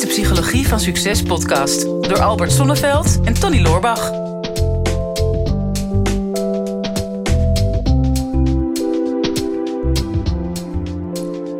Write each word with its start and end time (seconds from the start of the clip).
is 0.00 0.06
de 0.06 0.12
Psychologie 0.22 0.68
van 0.68 0.80
Succes 0.80 1.22
podcast 1.22 1.82
door 1.82 2.20
Albert 2.20 2.52
Sonneveld 2.52 3.20
en 3.24 3.34
Tony 3.34 3.60
Loorbach. 3.60 4.10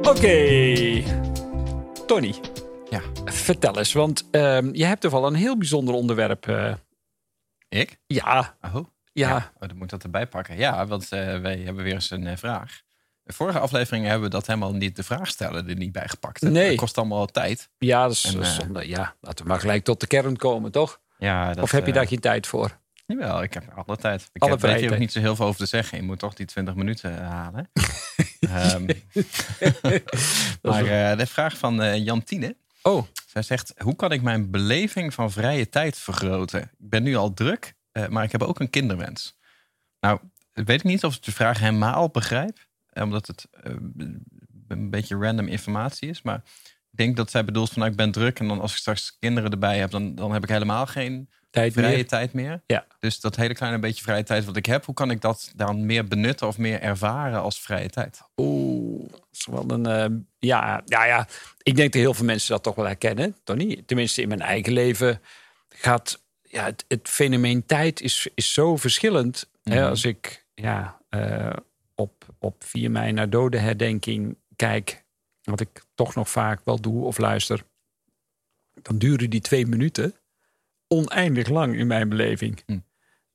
Oké, 0.03 1.03
Tony, 2.07 2.35
Ja. 2.91 3.01
vertel 3.25 3.79
eens, 3.79 3.93
want 3.93 4.29
ehm, 4.31 4.75
je 4.75 4.85
hebt 4.85 5.01
toch 5.01 5.13
wel 5.13 5.27
een 5.27 5.35
heel 5.35 5.57
bijzonder 5.59 5.95
onderwerp. 5.95 6.49
eh, 6.49 6.75
Ik? 7.69 7.99
ja, 8.07 8.57
Oh, 8.75 8.85
ja, 9.13 9.37
Oh, 9.55 9.69
dan 9.69 9.75
moet 9.75 9.83
ik 9.85 9.89
dat 9.91 10.03
erbij 10.03 10.27
pakken. 10.27 10.57
Ja, 10.57 10.87
want 10.87 11.13
eh, 11.13 11.41
wij 11.41 11.57
hebben 11.59 11.85
weer 11.85 11.93
eens 11.95 12.11
een 12.11 12.27
eh, 12.27 12.37
vraag. 12.37 12.81
De 13.31 13.37
vorige 13.37 13.59
afleveringen 13.59 14.11
hebben 14.11 14.29
we 14.29 14.35
dat 14.35 14.47
helemaal 14.47 14.73
niet, 14.73 14.97
de 14.97 15.03
vraag 15.03 15.27
stellen 15.27 15.69
er 15.69 15.77
niet 15.77 15.93
bij 15.93 16.09
gepakt. 16.09 16.41
Nee. 16.43 16.69
Dat 16.69 16.77
kost 16.77 16.99
allemaal 16.99 17.27
tijd. 17.27 17.71
ja, 17.79 18.07
is 18.07 18.25
En, 18.25 18.43
eh, 18.43 18.51
zonde. 18.51 18.89
Ja, 18.89 19.15
laten 19.21 19.45
we 19.45 19.51
maar 19.51 19.61
gelijk 19.61 19.85
tot 19.85 20.01
de 20.01 20.07
kern 20.07 20.37
komen, 20.37 20.73
toch? 20.73 21.01
Ja, 21.19 21.53
dat, 21.53 21.63
of 21.63 21.71
heb 21.71 21.83
je 21.83 21.89
eh, 21.89 21.95
daar 21.95 22.07
geen 22.07 22.21
tijd 22.21 22.47
voor? 22.47 22.79
Jawel, 23.07 23.43
ik 23.43 23.55
heb 23.55 23.65
alle 23.75 23.97
tijd. 23.97 24.29
Ik 24.33 24.43
Alle 24.43 24.57
heb 24.59 24.79
hier 24.79 24.93
ook 24.93 24.99
niet 24.99 25.13
zo 25.13 25.21
heel 25.21 25.37
veel 25.37 25.47
over 25.47 25.61
te 25.61 25.67
zeggen. 25.67 25.99
Je 25.99 26.05
moet 26.05 26.19
toch 26.19 26.35
die 26.35 26.47
20 26.47 26.75
minuten 26.75 27.21
eh, 27.21 27.29
halen. 27.29 27.71
Ehm, 28.41 28.87
maar 30.63 31.17
de 31.17 31.27
vraag 31.27 31.59
van 31.59 32.03
Jantine. 32.03 32.57
Oh, 32.83 33.07
Zij 33.27 33.43
zegt, 33.43 33.73
hoe 33.77 33.97
kan 33.97 34.13
ik 34.13 34.23
mijn 34.23 34.51
beleving 34.51 35.15
van 35.15 35.31
vrije 35.31 35.69
tijd 35.69 35.99
vergroten? 35.99 36.61
Ik 36.63 36.69
ben 36.79 37.03
nu 37.03 37.17
al 37.17 37.35
druk, 37.35 37.75
maar 38.09 38.25
ik 38.25 38.33
heb 38.33 38.43
ook 38.43 38.61
een 38.61 38.71
kinderwens. 38.71 39.39
Nou, 40.01 40.21
weet 40.53 40.79
ik 40.79 40.85
niet 40.85 41.05
of 41.05 41.17
ik 41.17 41.23
de 41.23 41.33
vraag 41.33 41.59
helemaal 41.59 42.09
begrijp. 42.09 42.69
Eh, 43.01 43.07
Omdat 43.07 43.27
het 43.27 43.47
eh, 43.51 43.73
een 44.69 44.91
beetje 44.91 45.17
random 45.17 45.47
informatie 45.47 46.09
is. 46.09 46.23
Maar 46.23 46.43
ik 46.91 46.97
denk 46.99 47.17
dat 47.17 47.31
zij 47.31 47.45
bedoelt 47.45 47.69
van, 47.69 47.79
nou, 47.79 47.91
ik 47.91 47.97
ben 47.97 48.11
druk. 48.13 48.39
En 48.39 48.49
dan 48.49 48.61
als 48.61 48.73
ik 48.73 48.79
straks 48.79 49.17
kinderen 49.19 49.51
erbij 49.51 49.79
heb, 49.79 49.91
dan, 49.91 50.15
dan 50.15 50.33
heb 50.33 50.43
ik 50.43 50.49
helemaal 50.49 50.87
geen 50.87 51.29
tijd 51.51 51.73
vrije 51.73 51.95
meer? 51.97 52.07
tijd 52.07 52.33
meer. 52.33 52.63
Ja. 52.67 52.87
Dus 52.99 53.21
dat 53.21 53.37
hele 53.37 53.55
kleine 53.55 53.79
beetje 53.79 54.03
vrije 54.03 54.23
tijd 54.23 54.45
wat 54.45 54.57
ik 54.57 54.67
heb, 54.67 54.85
hoe 54.85 54.95
kan 54.95 55.11
ik 55.11 55.21
dat 55.21 55.53
dan 55.57 55.87
meer 55.87 56.05
benutten 56.05 56.47
of 56.47 56.59
meer 56.59 56.81
ervaren 56.81 57.41
als 57.41 57.61
vrije 57.61 57.89
tijd? 57.89 58.21
Oeh, 58.37 59.09
dat 59.11 59.27
is 59.33 59.47
wel 59.51 59.71
een. 59.71 59.87
eh, 59.87 60.19
ja, 60.39 60.83
ja, 60.85 61.05
ja. 61.05 61.27
Ik 61.63 61.77
denk 61.77 61.93
dat 61.93 62.01
heel 62.03 62.15
veel 62.15 62.25
mensen 62.25 62.51
dat 62.51 62.63
toch 62.63 62.75
wel 62.75 62.87
herkennen, 62.87 63.37
Tony. 63.45 63.83
Tenminste, 63.87 64.23
in 64.23 64.29
mijn 64.29 64.41
eigen 64.41 64.73
leven 64.73 65.21
gaat. 65.69 66.23
Ja, 66.43 66.65
het, 66.65 66.85
het 66.89 67.09
fenomeen 67.09 67.67
tijd 67.67 68.01
is, 68.01 68.29
is 68.35 68.53
zo 68.53 68.77
verschillend. 68.77 69.51
Hè, 69.63 69.75
Mhm. 69.81 69.89
als 69.89 70.05
ik 70.05 70.47
ja, 70.55 71.01
op, 72.61 72.67
op 72.67 72.69
4 72.69 72.91
mei 72.91 73.13
naar 73.13 73.31
dodenherdenking 73.31 74.39
kijk, 74.57 75.05
wat 75.43 75.61
ik 75.61 75.85
toch 75.95 76.15
nog 76.15 76.31
vaak 76.31 76.61
wel 76.65 76.81
doe 76.81 77.05
of 77.05 77.19
luister, 77.19 77.65
dan 78.83 78.99
duren 78.99 79.31
die 79.31 79.41
twee 79.41 79.67
minuten 79.67 80.15
oneindig 80.89 81.49
lang 81.49 81.77
in 81.77 81.87
mijn 81.87 82.09
beleving. 82.09 82.63
Hm. 82.67 82.79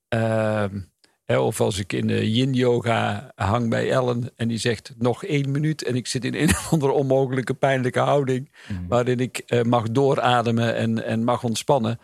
Ehm, 0.07 0.79
Hè, 1.25 1.37
of 1.39 1.61
als 1.61 1.79
ik 1.79 1.93
in 1.93 2.07
de 2.07 2.31
yin-yoga 2.31 3.31
hang 3.35 3.69
bij 3.69 3.91
Ellen 3.91 4.29
en 4.35 4.47
die 4.47 4.57
zegt 4.57 4.93
nog 4.97 5.23
één 5.23 5.51
minuut 5.51 5.83
en 5.83 5.95
ik 5.95 6.07
zit 6.07 6.25
in 6.25 6.35
een 6.35 6.49
of 6.57 6.71
andere 6.71 6.91
onmogelijke 6.91 7.53
pijnlijke 7.53 7.99
houding 7.99 8.51
waarin 8.87 9.19
ik 9.19 9.37
eh, 9.37 9.61
mag 9.61 9.89
doorademen 9.89 10.75
en, 10.75 11.03
en 11.03 11.23
mag 11.23 11.43
ontspannen. 11.43 11.99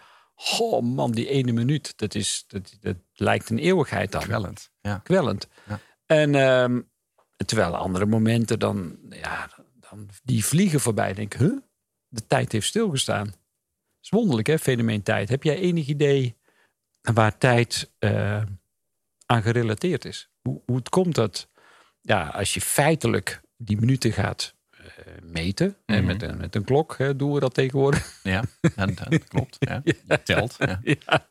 Oh 0.59 0.81
man, 0.81 1.11
die 1.11 1.27
ene 1.27 1.51
minuut, 1.51 1.97
dat, 1.97 2.15
is, 2.15 2.43
dat, 2.47 2.77
dat 2.79 2.95
lijkt 3.13 3.49
een 3.49 3.57
eeuwigheid 3.57 4.11
dan. 4.11 4.21
Kwellend. 4.21 4.71
Ja. 4.81 4.97
Kwellend. 5.03 5.47
Ja. 5.67 5.79
En 6.05 6.35
ehm, 6.35 6.81
terwijl 7.45 7.75
andere 7.75 8.05
momenten 8.05 8.59
dan, 8.59 8.97
ja, 9.09 9.49
dan 9.89 10.09
die 10.23 10.45
vliegen 10.45 10.79
voorbij. 10.79 11.13
Denk 11.13 11.33
huh? 11.33 11.57
de 12.07 12.27
tijd 12.27 12.51
heeft 12.51 12.67
stilgestaan. 12.67 13.25
Dat 13.25 13.35
is 14.01 14.09
wonderlijk 14.09 14.47
hè, 14.47 14.59
fenomeen 14.59 15.03
tijd. 15.03 15.29
Heb 15.29 15.43
jij 15.43 15.57
enig 15.57 15.87
idee 15.87 16.37
waar 17.01 17.37
tijd 17.37 17.91
eh, 17.99 18.41
aan 19.25 19.41
gerelateerd 19.41 20.05
is? 20.05 20.29
Hoe, 20.41 20.61
hoe 20.65 20.75
het 20.75 20.89
komt 20.89 21.15
dat, 21.15 21.47
ja, 22.01 22.27
als 22.27 22.53
je 22.53 22.61
feitelijk 22.61 23.41
die 23.57 23.79
minuten 23.79 24.11
gaat 24.13 24.55
eh, 24.69 24.79
meten, 25.23 25.75
Mhm. 25.85 26.05
met, 26.05 26.21
een, 26.21 26.37
met 26.37 26.55
een 26.55 26.63
klok 26.63 26.97
hè, 26.97 27.15
doen 27.15 27.33
we 27.33 27.39
dat 27.39 27.53
tegenwoordig. 27.53 28.19
Ja, 28.23 28.43
dat 28.75 29.27
klopt. 29.27 29.55
Ja. 29.59 29.83
Telt. 30.23 30.55
Ja. 30.59 30.79
Ja. 30.83 31.27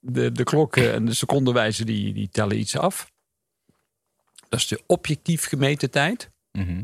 De, 0.00 0.32
de 0.32 0.44
klokken 0.44 0.92
en 0.92 1.04
de 1.04 1.14
secondenwijzer 1.14 1.86
die, 1.86 2.12
die 2.12 2.28
tellen 2.28 2.58
iets 2.58 2.76
af. 2.76 3.12
Dat 4.48 4.58
is 4.60 4.66
de 4.66 4.82
objectief 4.86 5.44
gemeten 5.46 5.90
tijd. 5.90 6.30
Mhm. 6.52 6.82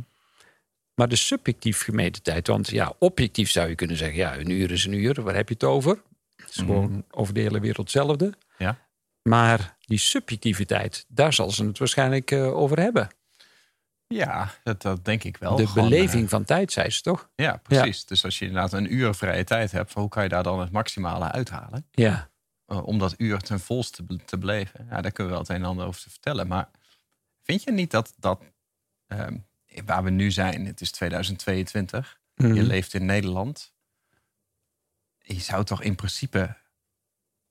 Maar 0.95 1.09
de 1.09 1.17
subjectief 1.17 1.83
gemeten 1.83 2.23
tijd. 2.23 2.47
Want 2.47 2.69
ja, 2.71 2.93
objectief 2.99 3.51
zou 3.51 3.69
je 3.69 3.75
kunnen 3.75 3.97
zeggen, 3.97 4.17
ja, 4.17 4.37
een 4.39 4.51
uur 4.51 4.71
is 4.71 4.85
een 4.85 4.93
uur. 4.93 5.23
Waar 5.23 5.35
heb 5.35 5.49
je 5.49 5.55
het 5.55 5.65
over? 5.65 6.03
Het 6.37 6.49
is 6.51 6.57
Mhm. 6.57 6.67
gewoon 6.67 7.05
over 7.11 7.35
de 7.35 7.41
hele 7.41 7.61
wereld 7.61 7.77
hetzelfde. 7.93 8.33
Ja. 8.59 8.79
Maar 9.23 9.77
die 9.81 9.99
subjectiviteit, 9.99 11.05
daar 11.09 11.33
zal 11.33 11.51
ze 11.51 11.65
het 11.65 11.79
waarschijnlijk 11.79 12.31
eh, 12.31 12.57
over 12.57 12.79
hebben. 12.81 13.09
Ja, 14.07 14.55
dat, 14.63 14.83
dat 14.83 15.05
denk 15.05 15.25
ik 15.25 15.37
wel. 15.37 15.57
de 15.57 15.67
Gewoon, 15.67 15.89
beleving 15.89 16.29
van 16.29 16.45
tijd, 16.45 16.73
zei 16.73 16.91
ze 16.91 17.01
toch? 17.03 17.29
eh, 17.35 17.47
ja, 17.47 17.57
precies. 17.63 18.05
Dus 18.05 18.25
als 18.25 18.39
je 18.39 18.45
inderdaad 18.47 18.73
een 18.73 18.95
uur 18.95 19.15
vrije 19.15 19.45
tijd 19.45 19.73
hebt, 19.73 19.93
hoe 19.93 20.09
kan 20.09 20.23
je 20.23 20.29
daar 20.29 20.43
dan 20.43 20.61
het 20.61 20.71
maximale 20.73 21.31
uithalen? 21.33 21.87
Ja. 21.91 22.31
Eh, 22.67 22.87
om 22.87 22.99
dat 22.99 23.15
uur 23.17 23.39
ten 23.39 23.61
volste 23.61 24.05
te, 24.07 24.17
te 24.25 24.39
beleven. 24.39 24.87
Ja, 24.91 25.01
daar 25.01 25.13
kunnen 25.13 25.33
we 25.33 25.39
wel 25.39 25.39
het 25.39 25.49
een 25.49 25.57
en 25.57 25.65
ander 25.65 25.87
over 25.87 26.01
te 26.03 26.11
vertellen. 26.11 26.47
Maar 26.47 26.69
vind 27.43 27.63
je 27.63 27.73
niet 27.73 27.91
dat, 27.91 28.15
dat 28.19 28.43
ehm, 29.07 29.37
waar 29.85 30.03
we 30.05 30.11
nu 30.11 30.31
zijn, 30.31 30.67
het 30.67 30.81
is 30.81 30.91
2022, 30.91 32.21
je 32.35 32.47
Mhm. 32.47 32.61
leeft 32.61 32.95
in 32.95 33.05
Nederland. 33.05 33.73
Je 35.19 35.41
zou 35.41 35.65
toch 35.65 35.83
in 35.83 35.95
principe 35.95 36.57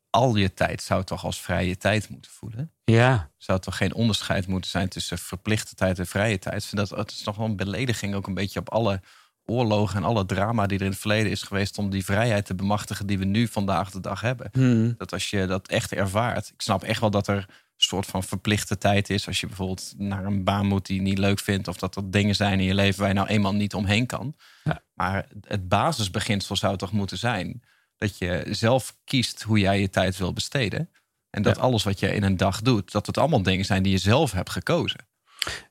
al 0.09 0.35
je 0.35 0.53
tijd 0.53 0.81
zou 0.81 1.03
toch 1.03 1.23
als 1.25 1.41
vrije 1.41 1.77
tijd 1.77 2.09
moeten 2.09 2.31
voelen? 2.31 2.71
Ja. 2.83 3.29
zou 3.37 3.59
toch 3.59 3.77
geen 3.77 3.93
onderscheid 3.93 4.47
moeten 4.47 4.69
zijn 4.71 4.89
tussen 4.89 5.17
verplichte 5.17 5.75
tijd 5.75 5.99
en 5.99 6.07
vrije 6.07 6.39
tijd. 6.39 6.75
Dat 6.75 6.89
het 6.89 7.11
is 7.11 7.23
nog 7.23 7.35
wel 7.35 7.45
een 7.45 7.55
belediging 7.55 8.15
ook 8.15 8.27
een 8.27 8.33
beetje 8.33 8.59
op 8.59 8.69
alle 8.69 9.01
oorlogen 9.45 9.95
en 9.97 10.03
alle 10.03 10.25
drama 10.25 10.65
die 10.67 10.77
er 10.79 10.83
in 10.85 10.91
het 10.91 10.99
verleden 10.99 11.31
is 11.31 11.41
geweest 11.41 11.77
om 11.77 11.89
die 11.89 12.05
vrijheid 12.05 12.45
te 12.45 12.55
bemachtigen 12.55 13.07
die 13.07 13.17
we 13.19 13.25
nu 13.25 13.47
vandaag 13.47 13.91
de 13.91 13.99
dag 13.99 14.21
hebben. 14.21 14.49
Mhm. 14.53 14.91
Dat 14.97 15.13
als 15.13 15.29
je 15.29 15.45
dat 15.45 15.67
echt 15.67 15.91
ervaart, 15.93 16.49
ik 16.53 16.61
snap 16.61 16.83
echt 16.83 16.99
wel 16.99 17.09
dat 17.11 17.27
er 17.27 17.49
soort 17.83 18.05
van 18.05 18.23
verplichte 18.23 18.77
tijd 18.77 19.09
is 19.09 19.27
als 19.27 19.39
je 19.39 19.47
bijvoorbeeld 19.47 19.93
naar 19.97 20.25
een 20.25 20.43
baan 20.43 20.65
moet 20.65 20.85
die 20.85 20.95
je 20.95 21.01
niet 21.01 21.17
leuk 21.17 21.39
vindt 21.39 21.67
of 21.67 21.77
dat 21.77 21.95
er 21.95 22.11
dingen 22.11 22.35
zijn 22.35 22.59
in 22.59 22.65
je 22.65 22.73
leven 22.75 22.99
waar 22.99 23.07
je 23.07 23.13
nou 23.13 23.27
eenmaal 23.27 23.53
niet 23.53 23.73
omheen 23.73 24.05
kan. 24.05 24.35
Ja. 24.63 24.81
Maar 24.93 25.27
het 25.47 25.67
basisbeginsel 25.67 26.55
zou 26.55 26.77
toch 26.77 26.91
moeten 26.91 27.17
zijn 27.17 27.63
dat 27.97 28.17
je 28.17 28.45
zelf 28.49 28.95
kiest 29.03 29.41
hoe 29.41 29.59
jij 29.59 29.79
je 29.81 29.89
tijd 29.89 30.17
wil 30.17 30.33
besteden. 30.33 30.89
En 31.29 31.41
dat 31.41 31.55
Ja. 31.55 31.61
alles 31.61 31.83
wat 31.83 31.99
je 31.99 32.13
in 32.13 32.23
een 32.23 32.37
dag 32.37 32.61
doet, 32.61 32.91
dat 32.91 33.05
het 33.05 33.17
allemaal 33.17 33.43
dingen 33.43 33.65
zijn 33.65 33.83
die 33.83 33.91
je 33.91 33.97
zelf 33.97 34.31
hebt 34.31 34.49
gekozen. 34.49 35.07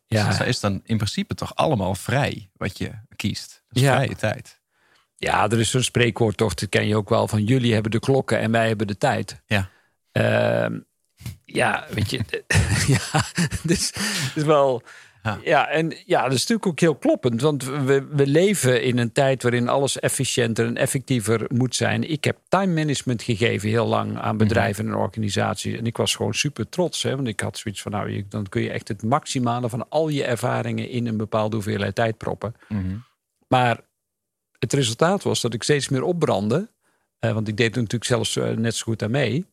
Ja. 0.07 0.29
Dus 0.29 0.39
dat 0.39 0.47
is 0.47 0.61
dan 0.61 0.81
in 0.85 0.97
principe 0.97 1.35
toch 1.35 1.55
allemaal 1.55 1.95
vrij 1.95 2.51
wat 2.53 2.79
je 2.79 2.91
kiest. 3.17 3.63
Dat 3.69 3.77
is 3.77 3.83
Ja. 3.83 3.95
vrije 3.95 4.17
tijd. 4.17 4.61
Ja, 5.17 5.49
er 5.51 5.61
is 5.61 5.71
zo'n 5.71 5.83
spreekwoord 5.83 6.37
toch, 6.37 6.55
dat 6.55 6.69
ken 6.69 6.87
je 6.87 6.97
ook 6.97 7.09
wel, 7.09 7.29
van 7.29 7.45
jullie 7.45 7.73
hebben 7.73 7.91
de 7.91 7.99
klokken 8.01 8.39
en 8.39 8.51
wij 8.51 8.67
hebben 8.69 8.87
de 8.87 8.99
tijd. 8.99 9.43
Ja. 9.47 9.71
Ehm, 10.13 10.79
ja, 11.45 11.87
weet 11.91 12.11
je, 12.11 12.21
ja, 12.95 13.25
dus, 13.63 13.93
is 14.35 14.43
wel. 14.43 14.83
Ja. 15.23 15.39
Ja. 15.45 15.69
en 15.69 15.97
ja, 16.07 16.23
dat 16.23 16.33
is 16.33 16.39
natuurlijk 16.39 16.67
ook 16.67 16.81
heel 16.81 16.95
kloppend. 16.97 17.41
Want 17.41 17.65
we, 17.65 18.07
we 18.11 18.27
leven 18.27 18.83
in 18.83 18.99
een 18.99 19.13
tijd 19.13 19.43
waarin 19.43 19.69
alles 19.69 19.99
efficiënter 19.99 20.67
en 20.67 20.77
effectiever 20.77 21.45
moet 21.49 21.75
zijn. 21.75 22.11
Ik 22.11 22.25
heb 22.25 22.39
time 22.49 22.75
management 22.75 23.23
gegeven 23.23 23.69
heel 23.69 23.87
lang 23.87 24.19
aan 24.19 24.37
bedrijven 24.37 24.87
en 24.87 24.95
organisaties. 24.95 25.77
En 25.79 25.87
ik 25.87 25.97
was 25.97 26.15
gewoon 26.15 26.35
super 26.35 26.69
trots. 26.69 27.03
Hè, 27.03 27.17
want 27.17 27.29
ik 27.29 27.41
had 27.41 27.59
zoiets 27.59 27.83
van, 27.83 27.93
nou, 27.93 28.11
je- 28.11 28.25
dan 28.29 28.49
kun 28.49 28.63
je 28.63 28.71
echt 28.71 28.89
het 28.89 29.03
maximale 29.03 29.69
van 29.69 29.89
al 29.89 30.09
je 30.09 30.25
ervaringen 30.25 30.89
in 30.89 31.07
een 31.07 31.17
bepaalde 31.17 31.55
hoeveelheid 31.57 31.95
tijd 31.95 32.17
proppen. 32.19 32.55
Mhm. 32.69 32.97
Maar 33.49 33.81
het 34.59 34.73
resultaat 34.73 35.23
was 35.23 35.41
dat 35.41 35.55
ik 35.55 35.63
steeds 35.63 35.89
meer 35.89 36.03
opbrandde. 36.03 36.71
Eh, 37.19 37.33
want 37.33 37.49
ik 37.49 37.57
deed 37.57 37.71
er 37.77 37.83
natuurlijk 37.83 38.11
zelfs 38.11 38.37
eh, 38.37 38.51
net 38.51 38.75
zo 38.75 38.83
goed 38.85 39.03
aan 39.03 39.11
mee. 39.11 39.47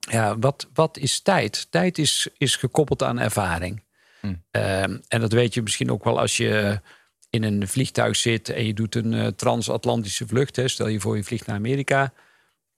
Ja, 0.00 0.38
wat, 0.38 0.68
wat 0.74 0.98
is 0.98 1.20
tijd? 1.20 1.66
Tijd 1.70 1.98
is, 1.98 2.28
is 2.36 2.56
gekoppeld 2.56 3.02
aan 3.02 3.18
ervaring. 3.18 3.82
Hm. 4.20 4.34
Ehm, 4.50 4.98
en 5.08 5.20
dat 5.20 5.32
weet 5.32 5.54
je 5.54 5.62
misschien 5.62 5.90
ook 5.90 6.04
wel 6.04 6.20
als 6.20 6.36
je 6.36 6.80
in 7.30 7.42
een 7.42 7.68
vliegtuig 7.68 8.16
zit 8.16 8.48
en 8.48 8.66
je 8.66 8.74
doet 8.74 8.94
een 8.94 9.14
eh, 9.14 9.26
transatlantische 9.26 10.26
vlucht. 10.26 10.56
Hè. 10.56 10.68
Stel 10.68 10.88
je 10.88 11.00
voor 11.00 11.16
je 11.16 11.24
vliegt 11.24 11.46
naar 11.46 11.56
Amerika. 11.56 12.12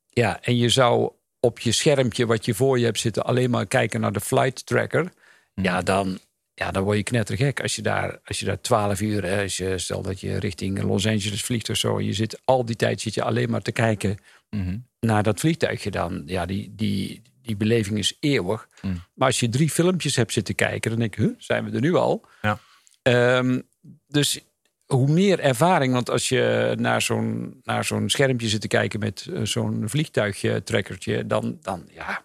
Ja, 0.08 0.40
en 0.42 0.56
je 0.56 0.68
zou 0.68 1.12
op 1.40 1.58
je 1.58 1.72
schermpje 1.72 2.26
wat 2.26 2.44
je 2.44 2.54
voor 2.54 2.78
je 2.78 2.84
hebt 2.84 2.98
zitten 3.00 3.24
alleen 3.24 3.50
maar 3.50 3.66
kijken 3.66 4.00
naar 4.00 4.12
de 4.12 4.20
flight 4.20 4.66
tracker. 4.66 5.12
Ja, 5.54 5.82
dan, 5.82 6.18
ja, 6.54 6.70
dan 6.70 6.82
word 6.82 6.96
je 6.96 7.02
knettergek. 7.02 7.60
Als 7.60 7.76
je 7.76 7.82
daar, 7.82 8.18
als 8.24 8.38
je 8.38 8.44
daar 8.44 8.60
12 8.60 9.00
uur, 9.00 9.24
hè, 9.24 9.42
als 9.42 9.56
je, 9.56 9.78
stel 9.78 10.02
dat 10.02 10.20
je 10.20 10.38
richting 10.38 10.82
Los 10.82 11.06
Angeles 11.06 11.42
vliegt 11.42 11.70
of 11.70 11.76
zo. 11.76 11.98
en 11.98 12.04
Je 12.04 12.12
zit 12.12 12.40
al 12.44 12.64
die 12.64 12.76
tijd 12.76 13.00
zit 13.00 13.14
je 13.14 13.22
alleen 13.22 13.50
maar 13.50 13.62
te 13.62 13.72
kijken 13.72 14.18
Mhm. 14.56 14.78
naar 15.00 15.22
dat 15.22 15.40
vliegtuigje 15.40 15.90
dan. 15.90 16.22
Ja, 16.26 16.46
die, 16.46 16.72
die, 16.74 17.22
die 17.42 17.56
beleving 17.56 17.98
is 17.98 18.16
eeuwig. 18.20 18.68
Mm. 18.82 19.02
Maar 19.14 19.26
als 19.26 19.40
je 19.40 19.48
drie 19.48 19.70
filmpjes 19.70 20.16
hebt 20.16 20.32
zitten 20.32 20.54
kijken, 20.54 20.90
dan 20.90 21.00
denk 21.00 21.16
ik, 21.16 21.24
huh, 21.24 21.34
zijn 21.38 21.64
we 21.64 21.70
er 21.70 21.80
nu 21.80 21.94
al? 21.94 22.26
Ja. 22.42 22.58
Ehm, 23.02 23.60
dus 24.08 24.40
hoe 24.86 25.08
meer 25.08 25.40
ervaring, 25.40 25.92
want 25.92 26.10
als 26.10 26.28
je 26.28 26.74
naar 26.78 27.02
zo'n, 27.02 27.60
naar 27.62 27.84
zo'n 27.84 28.08
schermpje 28.08 28.48
zit 28.48 28.60
te 28.60 28.68
kijken 28.68 29.00
met 29.00 29.26
eh, 29.32 29.42
zo'n 29.42 29.82
vliegtuigtrekkertje, 29.86 31.26
dan, 31.26 31.58
dan, 31.62 31.88
ja, 31.90 32.24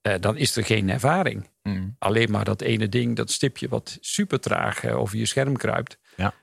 eh, 0.00 0.14
dan 0.20 0.36
is 0.36 0.56
er 0.56 0.64
geen 0.64 0.90
ervaring. 0.90 1.48
Mm. 1.62 1.96
Alleen 1.98 2.30
maar 2.30 2.44
dat 2.44 2.60
ene 2.60 2.88
ding, 2.88 3.16
dat 3.16 3.30
stipje 3.30 3.68
wat 3.68 3.98
super 4.00 4.40
traag 4.40 4.84
eh, 4.84 4.98
over 4.98 5.18
je 5.18 5.26
scherm 5.26 5.56
kruipt. 5.56 5.98
Ja. 6.16 6.34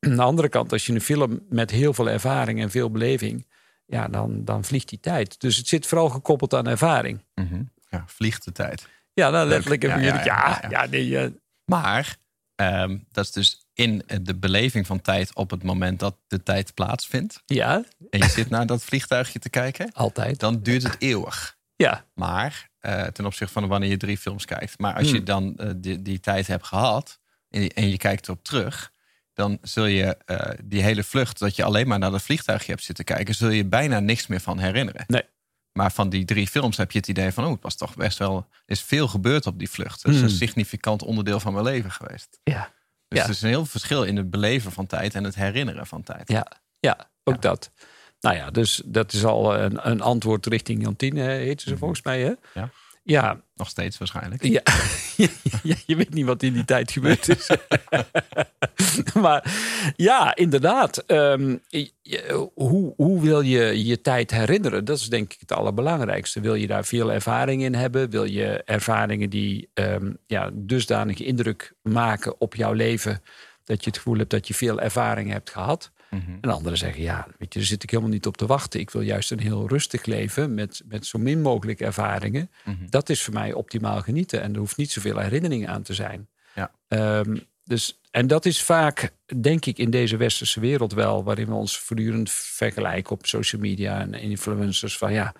Aan 0.00 0.16
de 0.16 0.22
andere 0.22 0.48
kant, 0.48 0.72
als 0.72 0.86
je 0.86 0.92
een 0.92 1.00
film 1.00 1.40
met 1.48 1.70
heel 1.70 1.94
veel 1.94 2.08
ervaring 2.08 2.60
en 2.60 2.70
veel 2.70 2.90
beleving, 2.90 3.46
ja, 3.86 4.08
dan, 4.08 4.44
dan 4.44 4.64
vliegt 4.64 4.88
die 4.88 5.00
tijd. 5.00 5.40
Dus 5.40 5.56
het 5.56 5.68
zit 5.68 5.86
vooral 5.86 6.08
gekoppeld 6.08 6.54
aan 6.54 6.66
ervaring. 6.66 7.24
Mhm. 7.34 7.62
Ja, 7.88 8.04
vliegt 8.06 8.44
de 8.44 8.52
tijd. 8.52 8.88
Ja, 9.12 9.30
nou, 9.30 9.48
letterlijk 9.48 9.82
je 9.82 9.88
ja, 9.88 9.96
ja, 9.98 10.04
ja, 10.14 10.24
ja, 10.24 10.58
ja, 10.62 10.68
ja, 10.70 10.86
nee, 10.86 11.18
eh, 11.18 11.30
Maar 11.64 12.16
ehm, 12.54 12.98
dat 13.12 13.24
is 13.24 13.30
dus 13.32 13.66
in 13.72 14.02
de 14.22 14.34
beleving 14.36 14.86
van 14.86 15.00
tijd 15.00 15.34
op 15.34 15.50
het 15.50 15.62
moment 15.62 16.00
dat 16.00 16.16
de 16.26 16.42
tijd 16.42 16.74
plaatsvindt. 16.74 17.42
ja, 17.46 17.84
En 18.10 18.18
je 18.18 18.28
zit 18.28 18.50
naar 18.50 18.66
dat 18.66 18.84
vliegtuigje 18.84 19.38
te 19.38 19.50
kijken. 19.50 19.92
altijd. 19.92 20.40
Dan 20.40 20.62
duurt 20.62 20.82
het 20.82 20.96
eeuwig. 20.98 21.56
Ja, 21.76 22.04
Maar 22.14 22.70
eh, 22.78 23.02
ten 23.04 23.26
opzichte 23.26 23.52
van 23.52 23.68
wanneer 23.68 23.90
je 23.90 23.96
drie 23.96 24.18
films 24.18 24.44
kijkt. 24.44 24.78
Maar 24.78 24.94
als 24.94 25.08
je 25.10 25.16
Hmm. 25.16 25.24
dan 25.24 25.56
eh, 25.56 25.70
die, 25.76 26.02
die 26.02 26.20
tijd 26.20 26.46
hebt 26.46 26.66
gehad 26.66 27.18
en 27.50 27.62
je, 27.62 27.72
en 27.74 27.88
je 27.88 27.96
kijkt 27.96 28.26
erop 28.26 28.44
terug. 28.44 28.92
Dan 29.34 29.58
zul 29.62 29.86
je 29.86 30.16
eh, 30.24 30.58
die 30.64 30.82
hele 30.82 31.02
vlucht 31.04 31.38
dat 31.38 31.56
je 31.56 31.64
alleen 31.64 31.88
maar 31.88 31.98
naar 31.98 32.10
dat 32.10 32.22
vliegtuigje 32.22 32.70
hebt 32.72 32.84
zitten 32.84 33.04
kijken. 33.04 33.34
Zul 33.34 33.48
je 33.48 33.64
bijna 33.64 34.00
niks 34.00 34.26
meer 34.26 34.40
van 34.40 34.58
herinneren. 34.58 35.04
Nee. 35.06 35.22
Maar 35.72 35.92
van 35.92 36.08
die 36.08 36.24
drie 36.24 36.46
films 36.48 36.76
heb 36.76 36.90
je 36.92 36.98
het 36.98 37.08
idee 37.08 37.32
van... 37.32 37.44
oh, 37.44 37.52
het 37.52 37.62
was 37.62 37.76
toch 37.76 37.94
best 37.96 38.18
wel... 38.18 38.36
er 38.36 38.46
is 38.66 38.82
veel 38.82 39.08
gebeurd 39.08 39.46
op 39.46 39.58
die 39.58 39.70
vlucht. 39.70 40.02
Het 40.02 40.10
is 40.12 40.18
Hmm. 40.18 40.28
een 40.28 40.34
significant 40.34 41.02
onderdeel 41.02 41.40
van 41.40 41.52
mijn 41.52 41.64
leven 41.64 41.90
geweest. 41.90 42.40
ja, 42.42 42.72
Dus 43.08 43.18
Ja. 43.18 43.24
er 43.24 43.30
is 43.30 43.42
een 43.42 43.48
heel 43.48 43.66
verschil 43.66 44.04
in 44.04 44.16
het 44.16 44.30
beleven 44.30 44.72
van 44.72 44.86
tijd... 44.86 45.14
en 45.14 45.24
het 45.24 45.34
herinneren 45.34 45.86
van 45.86 46.02
tijd. 46.02 46.28
ja, 46.28 46.46
ja, 46.80 47.10
ook 47.24 47.34
Ja. 47.34 47.40
dat. 47.40 47.70
Nou 48.20 48.36
ja, 48.36 48.50
dus 48.50 48.82
dat 48.84 49.12
is 49.12 49.24
al 49.24 49.56
een, 49.58 49.88
een 49.90 50.00
antwoord 50.00 50.46
richting 50.46 50.82
Jantine, 50.82 51.22
heet 51.22 51.60
ze 51.60 51.76
volgens 51.76 52.02
mij, 52.02 52.20
hè? 52.22 52.28
Mhm. 52.30 52.38
Ja. 52.58 52.70
Ja, 53.04 53.44
Nog 53.56 53.68
steeds 53.68 53.98
waarschijnlijk. 53.98 54.42
Ja, 55.16 55.28
ja, 55.62 55.74
je 55.86 55.96
weet 55.96 56.14
niet 56.14 56.26
wat 56.26 56.42
in 56.42 56.52
die 56.52 56.64
tijd 56.64 56.90
gebeurd 56.90 57.28
is. 57.28 57.50
maar 59.24 59.54
ja, 59.96 60.34
inderdaad. 60.34 60.98
Ehm, 60.98 61.56
hoe, 62.54 62.92
hoe 62.96 63.20
wil 63.20 63.40
je 63.40 63.84
je 63.84 64.00
tijd 64.00 64.30
herinneren? 64.30 64.84
Dat 64.84 64.98
is 64.98 65.08
denk 65.08 65.32
ik 65.32 65.40
het 65.40 65.52
allerbelangrijkste. 65.52 66.40
Wil 66.40 66.54
je 66.54 66.66
daar 66.66 66.84
veel 66.84 67.12
ervaring 67.12 67.62
in 67.62 67.74
hebben? 67.74 68.10
Wil 68.10 68.24
je 68.24 68.62
ervaringen 68.64 69.30
die 69.30 69.70
ehm 69.74 70.12
ja, 70.26 70.50
dusdanige 70.52 71.24
indruk 71.24 71.74
maken 71.82 72.40
op 72.40 72.54
jouw 72.54 72.72
leven... 72.72 73.22
dat 73.64 73.84
je 73.84 73.90
het 73.90 73.98
gevoel 73.98 74.18
hebt 74.18 74.30
dat 74.30 74.48
je 74.48 74.54
veel 74.54 74.80
ervaring 74.80 75.30
hebt 75.30 75.50
gehad? 75.50 75.92
Mhm. 76.10 76.36
En 76.40 76.50
anderen 76.50 76.78
zeggen, 76.78 77.02
ja, 77.02 77.26
weet 77.38 77.52
je, 77.52 77.58
daar 77.58 77.68
zit 77.68 77.82
ik 77.82 77.90
helemaal 77.90 78.12
niet 78.12 78.26
op 78.26 78.36
te 78.36 78.46
wachten. 78.46 78.80
Ik 78.80 78.90
wil 78.90 79.02
juist 79.02 79.30
een 79.30 79.38
heel 79.38 79.68
rustig 79.68 80.04
leven 80.04 80.54
met, 80.54 80.82
met 80.88 81.06
zo 81.06 81.18
min 81.18 81.40
mogelijk 81.40 81.80
ervaringen. 81.80 82.50
Mhm. 82.64 82.76
Dat 82.88 83.08
is 83.08 83.22
voor 83.22 83.34
mij 83.34 83.52
optimaal 83.52 84.00
genieten. 84.00 84.42
En 84.42 84.52
er 84.52 84.58
hoeft 84.58 84.76
niet 84.76 84.90
zoveel 84.90 85.18
herinnering 85.18 85.68
aan 85.68 85.82
te 85.82 85.94
zijn. 85.94 86.28
Ja. 86.54 86.70
Ehm, 86.88 87.36
dus, 87.64 88.00
en 88.10 88.26
dat 88.26 88.44
is 88.44 88.62
vaak, 88.62 89.10
denk 89.40 89.66
ik, 89.66 89.78
in 89.78 89.90
deze 89.90 90.16
westerse 90.16 90.60
wereld 90.60 90.92
wel... 90.92 91.24
waarin 91.24 91.46
we 91.46 91.54
ons 91.54 91.78
voortdurend 91.78 92.30
vergelijken 92.30 93.12
op 93.12 93.26
social 93.26 93.60
media 93.60 94.00
en 94.00 94.14
influencers. 94.14 94.98
Van 94.98 95.12
ja, 95.12 95.34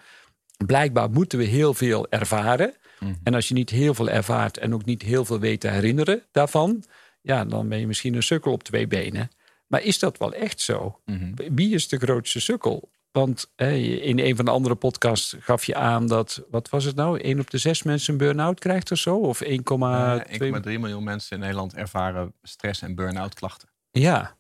blijkbaar 0.67 1.11
moeten 1.11 1.39
we 1.39 1.45
heel 1.45 1.75
veel 1.75 2.07
ervaren. 2.11 2.75
Mhm. 3.01 3.15
En 3.23 3.35
als 3.35 3.49
je 3.49 3.55
niet 3.55 3.71
heel 3.71 3.95
veel 3.95 4.09
ervaart 4.09 4.59
en 4.59 4.75
ook 4.75 4.85
niet 4.85 5.03
heel 5.03 5.25
veel 5.25 5.39
weet 5.39 5.61
te 5.61 5.69
herinneren 5.69 6.23
daarvan... 6.33 6.85
ja, 7.21 7.45
dan 7.45 7.69
ben 7.69 7.79
je 7.79 7.87
misschien 7.87 8.15
een 8.15 8.23
sukkel 8.23 8.53
op 8.53 8.63
twee 8.63 8.87
benen. 8.87 9.31
Maar 9.67 9.83
is 9.83 9.99
dat 9.99 10.19
wel 10.19 10.33
echt 10.33 10.61
zo? 10.61 11.01
Mhm. 11.05 11.33
Wie 11.55 11.75
is 11.75 11.89
de 11.89 11.99
grootste 11.99 12.41
sukkel? 12.41 12.93
Want 13.11 13.51
in 13.57 14.19
een 14.19 14.37
van 14.37 14.45
de 14.45 14.51
andere 14.51 14.75
podcasts 14.75 15.37
gaf 15.39 15.65
je 15.65 15.75
aan 15.75 16.07
dat, 16.07 16.43
wat 16.51 16.69
was 16.69 16.85
het 16.85 16.97
nou? 16.97 17.21
1 17.21 17.41
op 17.41 17.51
de 17.51 17.59
zes 17.59 17.83
mensen 17.83 18.13
een 18.13 18.19
burn-out 18.19 18.59
krijgt 18.61 18.91
of 18.91 18.99
zo? 18.99 19.17
Of 19.17 19.41
1,2? 19.41 19.47
Eh, 19.47 20.21
1,3 20.27 20.79
miljoen 20.79 21.05
mensen 21.05 21.37
in 21.37 21.43
Nederland 21.43 21.75
ervaren 21.75 22.35
stress- 22.43 22.83
en 22.83 22.95
burn-out 22.95 23.35
klachten. 23.35 23.69
Ja. 23.91 24.37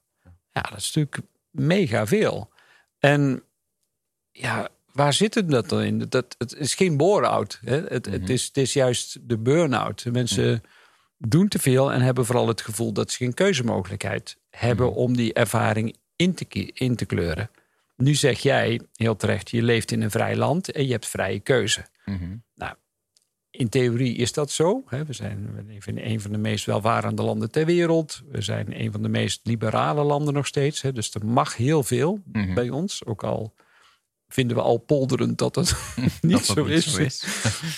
ja, 0.52 0.60
dat 0.60 0.78
is 0.78 0.92
natuurlijk 0.92 1.28
mega 1.50 2.06
veel. 2.06 2.52
En 2.98 3.42
ja, 4.30 4.68
waar 4.92 5.12
zit 5.12 5.34
het 5.34 5.50
dat 5.50 5.68
dan 5.68 5.82
in? 5.82 6.06
Dat, 6.08 6.34
het 6.38 6.54
is 6.56 6.74
geen 6.74 6.96
bore-out. 6.96 7.58
Het, 7.64 7.88
het, 7.88 8.06
Mhm. 8.22 8.30
is, 8.32 8.44
het 8.46 8.56
is 8.56 8.72
juist 8.72 9.28
de 9.28 9.38
burn-out. 9.38 10.04
Mensen 10.12 10.62
doen 11.18 11.48
te 11.48 11.58
veel 11.58 11.92
en 11.92 12.00
hebben 12.00 12.26
vooral 12.26 12.48
het 12.48 12.60
gevoel 12.60 12.92
dat 12.92 13.10
ze 13.10 13.16
geen 13.16 13.34
keuzemogelijkheid 13.34 14.36
hebben 14.56 14.86
Mhm. 14.86 14.96
om 14.96 15.16
die 15.16 15.32
ervaring 15.32 15.96
in 16.16 16.34
te, 16.34 16.46
in 16.74 16.96
te 16.96 17.04
kleuren. 17.06 17.50
Nu 17.96 18.14
zeg 18.14 18.38
jij 18.40 18.80
heel 18.94 19.16
terecht, 19.16 19.50
je 19.50 19.62
leeft 19.62 19.90
in 19.90 20.02
een 20.02 20.10
vrij 20.10 20.36
land 20.36 20.70
en 20.72 20.86
je 20.86 20.92
hebt 20.92 21.06
vrije 21.06 21.40
keuze. 21.40 21.84
Mhm. 22.04 22.36
In 23.50 23.68
theorie 23.68 24.16
is 24.16 24.32
dat 24.32 24.50
zo. 24.50 24.82
hè. 24.86 25.04
We 25.04 25.12
zijn 25.12 25.48
in 25.84 25.98
een 25.98 26.20
van 26.20 26.32
de 26.32 26.38
meest 26.38 26.64
welvarende 26.64 27.22
landen 27.22 27.50
ter 27.50 27.66
wereld. 27.66 28.22
We 28.30 28.40
zijn 28.40 28.80
een 28.80 28.92
van 28.92 29.02
de 29.02 29.08
meest 29.08 29.40
liberale 29.42 30.02
landen 30.02 30.34
nog 30.34 30.46
steeds. 30.46 30.80
hè. 30.82 30.92
Dus 30.92 31.14
er 31.14 31.26
mag 31.26 31.56
heel 31.56 31.82
veel 31.82 32.20
Mhm. 32.32 32.54
bij 32.54 32.70
ons. 32.70 33.04
Ook 33.04 33.24
al 33.24 33.54
vinden 34.28 34.56
we 34.56 34.62
al 34.62 34.76
polderend 34.78 35.38
dat 35.38 35.54
het 35.54 35.74
niet, 35.96 36.12
Dat 36.20 36.30
dat 36.30 36.44
zo, 36.44 36.64
niet 36.64 36.72
is. 36.72 36.92
zo 36.94 37.00
is. 37.02 37.24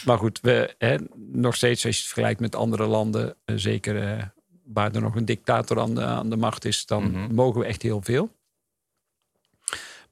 Maar 0.04 0.18
goed, 0.18 0.40
we, 0.40 0.74
hè, 0.78 0.96
nog 1.16 1.54
steeds 1.56 1.84
als 1.86 1.94
je 1.94 2.00
het 2.02 2.10
vergelijkt 2.12 2.40
met 2.40 2.54
andere 2.54 2.86
landen... 2.86 3.36
eh, 3.44 3.56
zeker 3.56 4.02
eh, 4.02 4.22
waar 4.66 4.94
er 4.94 5.00
nog 5.00 5.14
een 5.14 5.24
dictator 5.24 5.80
aan 5.80 5.94
de, 5.94 6.04
aan 6.04 6.30
de 6.30 6.36
macht 6.36 6.64
is... 6.64 6.86
dan 6.86 7.10
Mhm. 7.10 7.34
mogen 7.34 7.60
we 7.60 7.66
echt 7.66 7.82
heel 7.82 8.02
veel. 8.02 8.34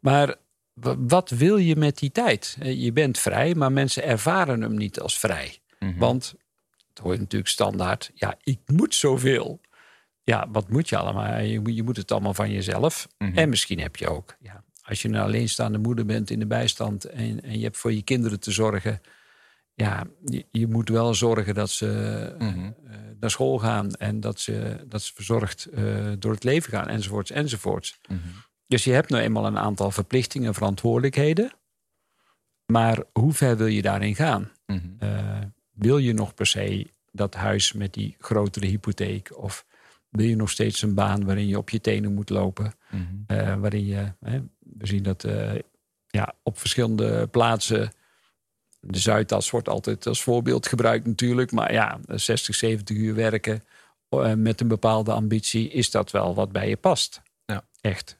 Maar 0.00 0.34
wat 0.98 1.30
wil 1.30 1.56
je 1.56 1.76
met 1.76 1.98
die 1.98 2.12
tijd? 2.12 2.56
Eh, 2.60 2.82
Je 2.82 2.92
bent 2.92 3.18
vrij, 3.18 3.54
maar 3.54 3.72
mensen 3.72 4.02
ervaren 4.04 4.60
hem 4.60 4.74
niet 4.76 5.00
als 5.00 5.18
vrij. 5.18 5.58
Mhm. 5.78 5.98
Want 5.98 6.34
het 6.88 6.98
hoort 6.98 7.18
natuurlijk 7.18 7.50
standaard. 7.50 8.10
Ja, 8.14 8.36
ik 8.42 8.58
moet 8.66 8.94
zoveel. 8.94 9.60
Ja, 10.22 10.48
wat 10.50 10.68
moet 10.68 10.88
je 10.88 10.96
allemaal? 10.96 11.38
Je, 11.40 11.60
moet- 11.60 11.74
je 11.76 11.82
moet 11.82 11.96
het 11.96 12.12
allemaal 12.12 12.34
van 12.34 12.50
jezelf. 12.50 13.08
Mhm. 13.18 13.38
En 13.38 13.48
misschien 13.48 13.80
heb 13.80 13.96
je 13.96 14.08
ook, 14.08 14.36
ja, 14.40 14.64
als 14.82 15.02
je 15.02 15.08
een 15.08 15.16
alleenstaande 15.16 15.78
moeder 15.78 16.06
bent 16.06 16.30
in 16.30 16.38
de 16.38 16.46
bijstand 16.46 17.04
en, 17.04 17.42
en 17.42 17.58
je 17.58 17.64
hebt 17.64 17.76
voor 17.76 17.92
je 17.92 18.02
kinderen 18.02 18.40
te 18.40 18.50
zorgen. 18.50 19.00
Ja, 19.74 20.04
je, 20.24 20.46
je 20.50 20.66
moet 20.66 20.88
wel 20.88 21.14
zorgen 21.14 21.54
dat 21.54 21.70
ze 21.70 22.34
Mhm. 22.38 22.64
eh, 22.64 22.72
naar 23.20 23.30
school 23.30 23.58
gaan 23.58 23.92
en 23.94 24.20
dat 24.20 24.40
ze, 24.40 24.84
dat 24.88 25.02
ze 25.02 25.14
verzorgd 25.14 25.64
eh, 25.64 26.12
door 26.18 26.32
het 26.32 26.44
leven 26.44 26.70
gaan, 26.70 26.88
enzovoorts, 26.88 27.30
enzovoorts. 27.30 28.00
Mhm. 28.08 28.18
Dus 28.66 28.84
je 28.84 28.92
hebt 28.92 29.10
nou 29.10 29.22
eenmaal 29.22 29.46
een 29.46 29.58
aantal 29.58 29.90
verplichtingen 29.90 30.48
en 30.48 30.54
verantwoordelijkheden. 30.54 31.52
Maar 32.66 33.02
hoe 33.12 33.32
ver 33.32 33.56
wil 33.56 33.66
je 33.66 33.82
daarin 33.82 34.14
gaan? 34.14 34.50
Mhm. 34.66 34.78
Eh, 34.98 35.38
wil 35.72 35.98
je 35.98 36.12
nog 36.12 36.34
per 36.34 36.46
se 36.46 36.86
dat 37.12 37.34
huis 37.34 37.72
met 37.72 37.92
die 37.94 38.16
grotere 38.18 38.66
hypotheek? 38.66 39.36
Of 39.38 39.66
wil 40.08 40.26
je 40.26 40.36
nog 40.36 40.50
steeds 40.50 40.82
een 40.82 40.94
baan 40.94 41.24
waarin 41.24 41.46
je 41.46 41.58
op 41.58 41.70
je 41.70 41.80
tenen 41.80 42.14
moet 42.14 42.30
lopen? 42.30 42.74
Waarin 43.60 43.86
je, 43.86 44.12
hè, 44.20 44.40
we 44.58 44.86
zien 44.86 45.02
dat 45.02 45.26
ja, 46.06 46.34
op 46.42 46.58
verschillende 46.58 47.26
plaatsen. 47.26 47.92
De 48.86 48.98
Zuidas 48.98 49.50
wordt 49.50 49.68
altijd 49.68 50.06
als 50.06 50.22
voorbeeld 50.22 50.66
gebruikt 50.66 51.06
natuurlijk. 51.06 51.52
Maar 51.52 51.72
ja, 51.72 51.98
60, 52.06 52.54
70 52.54 52.96
uur 52.96 53.14
werken 53.14 53.64
eh, 54.08 54.32
met 54.32 54.60
een 54.60 54.68
bepaalde 54.68 55.12
ambitie, 55.12 55.70
is 55.70 55.90
dat 55.90 56.10
wel 56.10 56.34
wat 56.34 56.52
bij 56.52 56.68
je 56.68 56.76
past. 56.76 57.22
Ja. 57.44 57.64
Echt. 57.80 58.18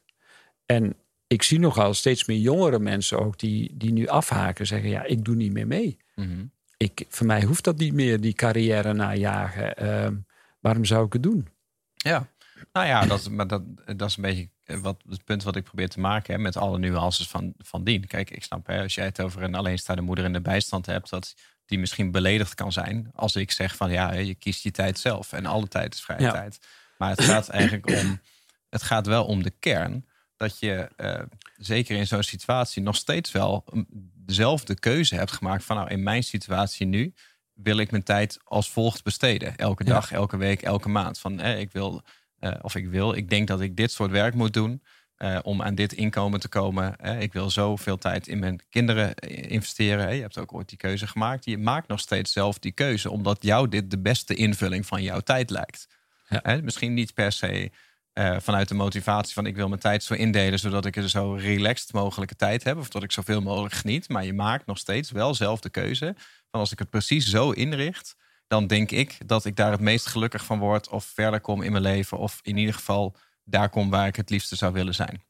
En 0.65 0.95
ik 1.27 1.43
zie 1.43 1.59
nogal 1.59 1.93
steeds 1.93 2.25
meer 2.25 2.37
jongere 2.37 2.79
mensen 2.79 3.19
ook 3.19 3.39
die, 3.39 3.77
die 3.77 3.91
nu 3.91 4.07
afhaken. 4.07 4.67
Zeggen, 4.67 4.89
ja, 4.89 5.03
ik 5.03 5.25
doe 5.25 5.35
niet 5.35 5.53
meer 5.53 5.67
mee. 5.67 5.97
Mhm. 6.15 6.45
Ik, 6.77 7.05
voor 7.09 7.25
mij 7.25 7.43
hoeft 7.43 7.63
dat 7.63 7.77
niet 7.77 7.93
meer, 7.93 8.21
die 8.21 8.33
carrière 8.33 8.93
najagen. 8.93 9.75
Ehm, 9.75 10.15
waarom 10.59 10.85
zou 10.85 11.05
ik 11.05 11.13
het 11.13 11.23
doen? 11.23 11.47
Ja, 11.93 12.27
nou 12.71 12.87
ja, 12.87 13.05
dat, 13.05 13.29
maar 13.29 13.47
dat, 13.47 13.61
dat 13.97 14.09
is 14.09 14.15
een 14.15 14.21
beetje 14.21 14.49
wat, 14.65 15.01
het 15.09 15.23
punt 15.23 15.43
wat 15.43 15.55
ik 15.55 15.63
probeer 15.63 15.89
te 15.89 15.99
maken 15.99 16.33
hè, 16.33 16.39
met 16.39 16.57
alle 16.57 16.77
nuances 16.79 17.27
van, 17.27 17.53
van 17.57 17.83
dien. 17.83 18.07
Kijk, 18.07 18.29
ik 18.31 18.43
snap, 18.43 18.67
hè, 18.67 18.81
als 18.81 18.95
jij 18.95 19.05
het 19.05 19.21
over 19.21 19.43
een 19.43 19.55
alleenstaande 19.55 20.01
moeder 20.01 20.25
in 20.25 20.33
de 20.33 20.41
bijstand 20.41 20.85
hebt, 20.85 21.09
dat 21.09 21.33
die 21.65 21.79
misschien 21.79 22.11
beledigd 22.11 22.55
kan 22.55 22.71
zijn 22.71 23.09
als 23.15 23.35
ik 23.35 23.51
zeg 23.51 23.75
van 23.75 23.91
ja, 23.91 24.13
je 24.13 24.35
kiest 24.35 24.63
je 24.63 24.71
tijd 24.71 24.99
zelf 24.99 25.33
en 25.33 25.45
alle 25.45 25.67
tijd 25.67 25.93
is 25.93 26.01
vrije 26.01 26.21
Ja. 26.21 26.31
tijd. 26.31 26.59
Maar 26.97 27.09
het 27.09 27.21
gaat 27.21 27.49
eigenlijk 27.49 27.87
om, 27.89 28.21
het 28.69 28.83
gaat 28.83 29.05
wel 29.07 29.25
om 29.25 29.43
de 29.43 29.49
kern 29.59 30.05
dat 30.37 30.59
je 30.59 30.89
eh, 30.95 31.21
zeker 31.57 31.97
in 31.97 32.07
zo'n 32.07 32.23
situatie 32.23 32.81
nog 32.83 32.95
steeds 32.95 33.31
wel 33.31 33.63
een- 33.65 34.11
dezelfde 34.15 34.79
keuze 34.79 35.15
hebt 35.15 35.31
gemaakt 35.31 35.63
van 35.63 35.75
nou 35.75 35.89
in 35.89 36.03
mijn 36.03 36.23
situatie 36.23 36.85
nu 36.87 37.13
wil 37.53 37.77
ik 37.77 37.91
mijn 37.91 38.03
tijd 38.03 38.39
als 38.43 38.69
volgt 38.69 39.03
besteden. 39.03 39.55
Elke 39.55 39.83
Ja. 39.85 39.93
dag, 39.93 40.11
elke 40.11 40.37
week, 40.37 40.61
elke 40.61 40.89
maand. 40.89 41.19
Van 41.19 41.39
eh, 41.39 41.59
ik 41.59 41.71
wil, 41.71 41.95
eh, 41.95 42.11
of 42.61 42.75
ik 42.75 42.87
wil, 42.87 43.13
ik 43.13 43.29
denk 43.29 43.47
dat 43.47 43.61
ik 43.61 43.75
dit 43.75 43.91
soort 43.91 44.11
werk 44.11 44.33
moet 44.33 44.53
doen 44.53 44.81
eh, 45.15 45.39
om 45.43 45.61
aan 45.61 45.75
dit 45.75 45.93
inkomen 45.93 46.39
te 46.39 46.47
komen. 46.47 46.97
Eh, 46.97 47.21
ik 47.21 47.33
wil 47.33 47.49
zoveel 47.49 47.97
tijd 47.97 48.27
in 48.27 48.39
mijn 48.39 48.61
kinderen 48.69 49.15
eh, 49.15 49.51
investeren. 49.51 50.07
Eh, 50.07 50.15
je 50.15 50.21
hebt 50.21 50.37
ook 50.37 50.53
ooit 50.53 50.69
die 50.69 50.77
keuze 50.77 51.07
gemaakt. 51.07 51.45
Je 51.45 51.57
maakt 51.57 51.87
nog 51.87 51.99
steeds 51.99 52.31
zelf 52.31 52.59
die 52.59 52.71
keuze, 52.71 53.09
omdat 53.09 53.43
jou 53.43 53.69
dit 53.69 53.91
de 53.91 53.99
beste 53.99 54.35
invulling 54.35 54.85
van 54.85 55.03
jouw 55.03 55.19
tijd 55.19 55.49
lijkt. 55.49 55.87
Ja. 56.29 56.41
Eh, 56.41 56.61
misschien 56.61 56.93
niet 56.93 57.13
per 57.13 57.31
se 57.31 57.71
eh, 58.13 58.37
vanuit 58.39 58.67
de 58.67 58.73
motivatie 58.73 59.33
van 59.33 59.45
ik 59.45 59.55
wil 59.55 59.67
mijn 59.67 59.79
tijd 59.79 60.03
zo 60.03 60.13
indelen 60.13 60.59
zodat 60.59 60.85
ik 60.85 60.95
er 60.95 61.09
zo 61.09 61.33
relaxed 61.33 61.93
mogelijke 61.93 62.35
tijd 62.35 62.63
heb. 62.63 62.77
Of 62.77 62.89
dat 62.89 63.03
ik 63.03 63.11
zoveel 63.11 63.41
mogelijk 63.41 63.73
geniet. 63.73 64.09
Maar 64.09 64.25
je 64.25 64.33
maakt 64.33 64.65
nog 64.65 64.77
steeds 64.77 65.11
wel 65.11 65.33
zelf 65.33 65.59
de 65.59 65.69
keuze. 65.69 66.15
Van 66.51 66.59
als 66.59 66.71
ik 66.71 66.79
het 66.79 66.89
precies 66.89 67.29
zo 67.29 67.51
inricht, 67.51 68.15
dan 68.47 68.67
denk 68.67 68.91
ik 68.91 69.17
dat 69.25 69.45
ik 69.45 69.55
daar 69.55 69.71
het 69.71 69.79
meest 69.79 70.05
gelukkig 70.05 70.45
van 70.45 70.59
word. 70.59 70.89
Of 70.89 71.05
verder 71.05 71.41
kom 71.41 71.61
in 71.61 71.71
mijn 71.71 71.83
leven. 71.83 72.17
Of 72.17 72.39
in 72.43 72.57
ieder 72.57 72.73
geval 72.73 73.15
daar 73.43 73.69
kom 73.69 73.89
waar 73.89 74.07
ik 74.07 74.15
het 74.15 74.29
liefste 74.29 74.55
zou 74.55 74.73
willen 74.73 74.95
zijn. 74.95 75.23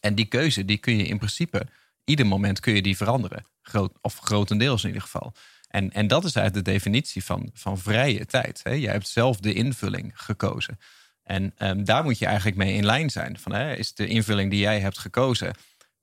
En 0.00 0.14
die 0.14 0.26
keuze, 0.26 0.64
die 0.64 0.78
kun 0.78 0.96
je 0.96 1.04
in 1.04 1.18
principe, 1.18 1.66
ieder 2.04 2.26
moment 2.26 2.60
kun 2.60 2.74
je 2.74 2.82
die 2.82 2.96
veranderen. 2.96 3.44
Groot, 3.62 3.92
of 4.00 4.18
grotendeels 4.18 4.82
in 4.82 4.88
ieder 4.88 5.02
geval. 5.02 5.32
En, 5.68 5.92
en 5.92 6.06
dat 6.06 6.24
is 6.24 6.34
eigenlijk 6.34 6.66
de 6.66 6.72
definitie 6.72 7.24
van, 7.24 7.50
van 7.52 7.78
vrije 7.78 8.26
tijd. 8.26 8.60
Hè? 8.62 8.72
Jij 8.72 8.92
hebt 8.92 9.08
zelf 9.08 9.36
de 9.36 9.52
invulling 9.52 10.12
gekozen. 10.14 10.78
En 11.22 11.54
um, 11.58 11.84
daar 11.84 12.04
moet 12.04 12.18
je 12.18 12.26
eigenlijk 12.26 12.56
mee 12.56 12.74
in 12.74 12.84
lijn 12.84 13.10
zijn. 13.10 13.38
Van, 13.38 13.52
hè, 13.52 13.74
is 13.74 13.94
de 13.94 14.06
invulling 14.06 14.50
die 14.50 14.60
jij 14.60 14.80
hebt 14.80 14.98
gekozen, 14.98 15.54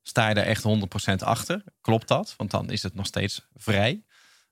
sta 0.02 0.28
je 0.28 0.34
daar 0.34 0.44
echt 0.44 0.64
100% 1.12 1.14
achter? 1.18 1.62
Klopt 1.80 2.08
dat? 2.08 2.34
Want 2.36 2.50
dan 2.50 2.70
is 2.70 2.82
het 2.82 2.94
nog 2.94 3.06
steeds 3.06 3.46
vrij. 3.54 4.04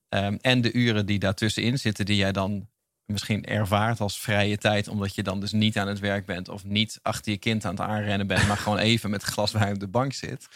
Um, 0.09 0.39
en 0.41 0.61
de 0.61 0.73
uren 0.73 1.07
die 1.07 1.19
daartussenin 1.19 1.79
zitten, 1.79 2.05
die 2.05 2.17
jij 2.17 2.33
dan 2.33 2.69
misschien 3.05 3.45
ervaart 3.45 4.01
als 4.01 4.21
vrije 4.21 4.59
tijd, 4.59 4.89
omdat 4.89 5.15
je 5.15 5.23
dan 5.23 5.41
dus 5.41 5.53
niet 5.53 5.79
aan 5.79 5.89
het 5.89 5.99
werk 5.99 6.27
bent 6.27 6.49
of 6.49 6.65
niet 6.65 6.99
achter 7.03 7.33
je 7.33 7.39
kind 7.39 7.65
aan 7.65 7.71
het 7.71 7.81
aanrennen 7.81 8.27
bent, 8.27 8.47
maar 8.47 8.57
gewoon 8.57 8.79
even 8.79 9.11
met 9.11 9.23
glas 9.23 9.53
wijn 9.53 9.75
op 9.75 9.81
de 9.81 9.89
bank 9.89 10.13
zit. 10.13 10.49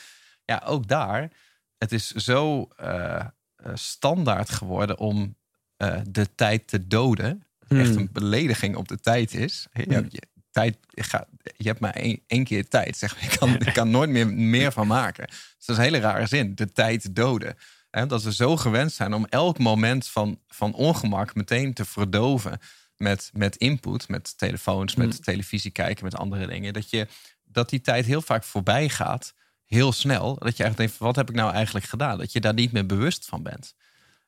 Ja, 0.45 0.63
ook 0.65 0.89
daar. 0.89 1.31
Het 1.79 1.93
is 1.93 2.11
zo 2.11 2.69
uh, 2.83 3.27
standaard 3.75 4.51
geworden 4.51 4.99
om 4.99 5.37
uh, 5.79 6.01
de 6.09 6.35
tijd 6.35 6.69
te 6.69 6.87
doden 6.87 7.45
echt 7.79 7.89
hmm. 7.89 7.99
een 7.99 8.09
belediging 8.13 8.77
op 8.77 8.89
de 8.89 9.01
tijd 9.01 9.35
is. 9.35 9.67
Je, 9.73 9.83
hmm. 9.83 9.93
hebt, 9.93 10.13
je, 10.13 10.23
tijd, 10.51 10.77
gaat, 10.91 11.29
je 11.57 11.69
hebt 11.69 11.81
maar 11.81 11.95
één, 11.95 12.21
één 12.27 12.45
keer 12.45 12.69
tijd. 12.69 12.97
Zeg. 12.97 13.23
Ik, 13.23 13.39
kan, 13.39 13.55
ik 13.55 13.73
kan 13.73 13.91
nooit 13.91 14.11
meer, 14.11 14.29
meer 14.29 14.73
van 14.73 14.87
maken. 14.87 15.27
Dus 15.27 15.67
dat 15.67 15.69
is 15.69 15.77
een 15.77 15.93
hele 15.93 16.01
rare 16.01 16.27
zin. 16.27 16.55
De 16.55 16.73
tijd 16.73 17.15
doden. 17.15 17.57
En 17.91 18.09
dat 18.09 18.23
we 18.23 18.33
zo 18.33 18.57
gewend 18.57 18.93
zijn 18.93 19.15
om 19.15 19.25
elk 19.25 19.59
moment 19.59 20.09
van, 20.09 20.41
van 20.49 20.75
ongemak 20.75 21.35
meteen 21.35 21.75
te 21.75 21.85
verdoven 21.85 22.59
met, 22.97 23.31
met 23.33 23.57
input, 23.57 24.09
met 24.09 24.39
telefoons, 24.39 24.95
met 24.95 25.15
hmm. 25.15 25.23
televisie 25.23 25.71
kijken, 25.71 26.05
met 26.05 26.17
andere 26.17 26.47
dingen. 26.47 26.73
Dat, 26.73 26.91
je, 26.91 27.09
dat 27.45 27.69
die 27.69 27.81
tijd 27.81 28.07
heel 28.07 28.23
vaak 28.23 28.45
voorbij 28.45 28.89
gaat, 28.89 29.35
heel 29.65 29.93
snel. 29.93 30.27
Dat 30.27 30.57
je 30.57 30.63
eigenlijk 30.63 30.77
denkt, 30.77 30.99
wat 30.99 31.17
heb 31.17 31.29
ik 31.29 31.35
nou 31.35 31.53
eigenlijk 31.53 31.87
gedaan? 31.87 32.19
Dat 32.19 32.33
je 32.33 32.41
daar 32.41 32.55
niet 32.55 32.73
meer 32.73 32.87
bewust 32.87 33.25
van 33.25 33.43
bent. 33.43 33.75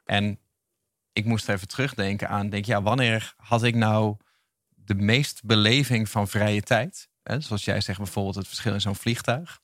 En 0.05 0.39
ik 1.13 1.25
moest 1.25 1.49
even 1.49 1.69
terugdenken 1.69 2.29
aan, 2.29 2.49
denk 2.49 2.65
ja, 2.65 2.83
wanneer 2.83 3.35
had 3.37 3.63
ik 3.63 3.75
nou 3.75 4.17
de 4.69 4.95
meest 4.95 5.45
beleving 5.45 6.09
van 6.09 6.29
vrije 6.29 6.63
tijd? 6.63 7.09
Hè? 7.23 7.41
Zoals 7.41 7.65
jij 7.65 7.81
zegt, 7.81 7.99
bijvoorbeeld 7.99 8.35
het 8.35 8.49
verschil 8.49 8.75
in 8.75 8.81
zo'n 8.81 8.97
vliegtuig. 8.97 9.61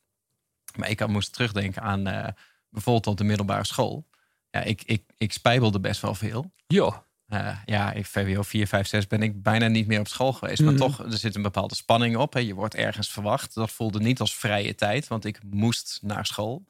Maar 0.76 0.90
ik 0.90 1.06
moest 1.06 1.32
terugdenken 1.32 1.82
aan 1.82 2.08
uh, 2.08 2.28
bijvoorbeeld 2.70 3.06
op 3.06 3.16
de 3.16 3.24
middelbare 3.24 3.64
school. 3.64 4.06
Ja, 4.50 4.60
ik, 4.60 4.82
ik, 4.84 5.02
ik 5.16 5.32
spijbelde 5.32 5.80
best 5.80 6.00
wel 6.00 6.14
veel. 6.14 6.52
Ja. 6.66 7.06
Uh, 7.28 7.58
ja, 7.64 7.92
ik 7.92 8.06
VWO 8.06 8.42
4, 8.42 8.66
5, 8.66 8.86
6 8.86 9.06
ben 9.06 9.22
ik 9.22 9.42
bijna 9.42 9.66
niet 9.66 9.86
meer 9.86 10.00
op 10.00 10.08
school 10.08 10.32
geweest. 10.32 10.60
Maar 10.60 10.72
mhm. 10.72 10.82
toch, 10.82 11.04
er 11.04 11.18
zit 11.18 11.34
een 11.34 11.42
bepaalde 11.42 11.74
spanning 11.74 12.16
op. 12.16 12.32
Hè. 12.32 12.40
Je 12.40 12.54
wordt 12.54 12.74
ergens 12.74 13.08
verwacht. 13.08 13.54
Dat 13.54 13.70
voelde 13.70 14.00
niet 14.00 14.20
als 14.20 14.36
vrije 14.36 14.74
tijd, 14.74 15.08
want 15.08 15.24
ik 15.24 15.40
moest 15.42 15.98
naar 16.02 16.26
school. 16.26 16.66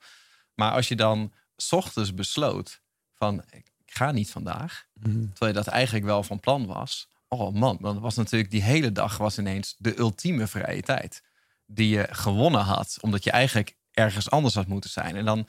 Maar 0.54 0.72
als 0.72 0.88
je 0.88 0.96
dan 0.96 1.32
s 1.56 1.72
ochtends 1.72 2.14
besloot 2.14 2.80
van 3.14 3.42
ik 3.50 3.72
ga 3.86 4.12
niet 4.12 4.30
vandaag. 4.30 4.86
Mhm. 4.92 5.26
Terwijl 5.28 5.52
je 5.52 5.62
dat 5.62 5.66
eigenlijk 5.66 6.04
wel 6.04 6.22
van 6.22 6.40
plan 6.40 6.66
was. 6.66 7.08
Oh 7.28 7.54
man, 7.54 7.78
dan 7.80 8.00
was 8.00 8.14
natuurlijk 8.14 8.50
die 8.50 8.62
hele 8.62 8.92
dag 8.92 9.16
was 9.16 9.38
ineens 9.38 9.74
de 9.78 9.98
ultieme 9.98 10.46
vrije 10.46 10.82
tijd. 10.82 11.22
Die 11.66 11.88
je 11.88 12.06
gewonnen 12.10 12.60
had, 12.60 12.98
omdat 13.00 13.24
je 13.24 13.30
eigenlijk 13.30 13.76
ergens 13.92 14.30
anders 14.30 14.54
had 14.54 14.66
moeten 14.66 14.90
zijn. 14.90 15.16
En 15.16 15.24
dan, 15.24 15.48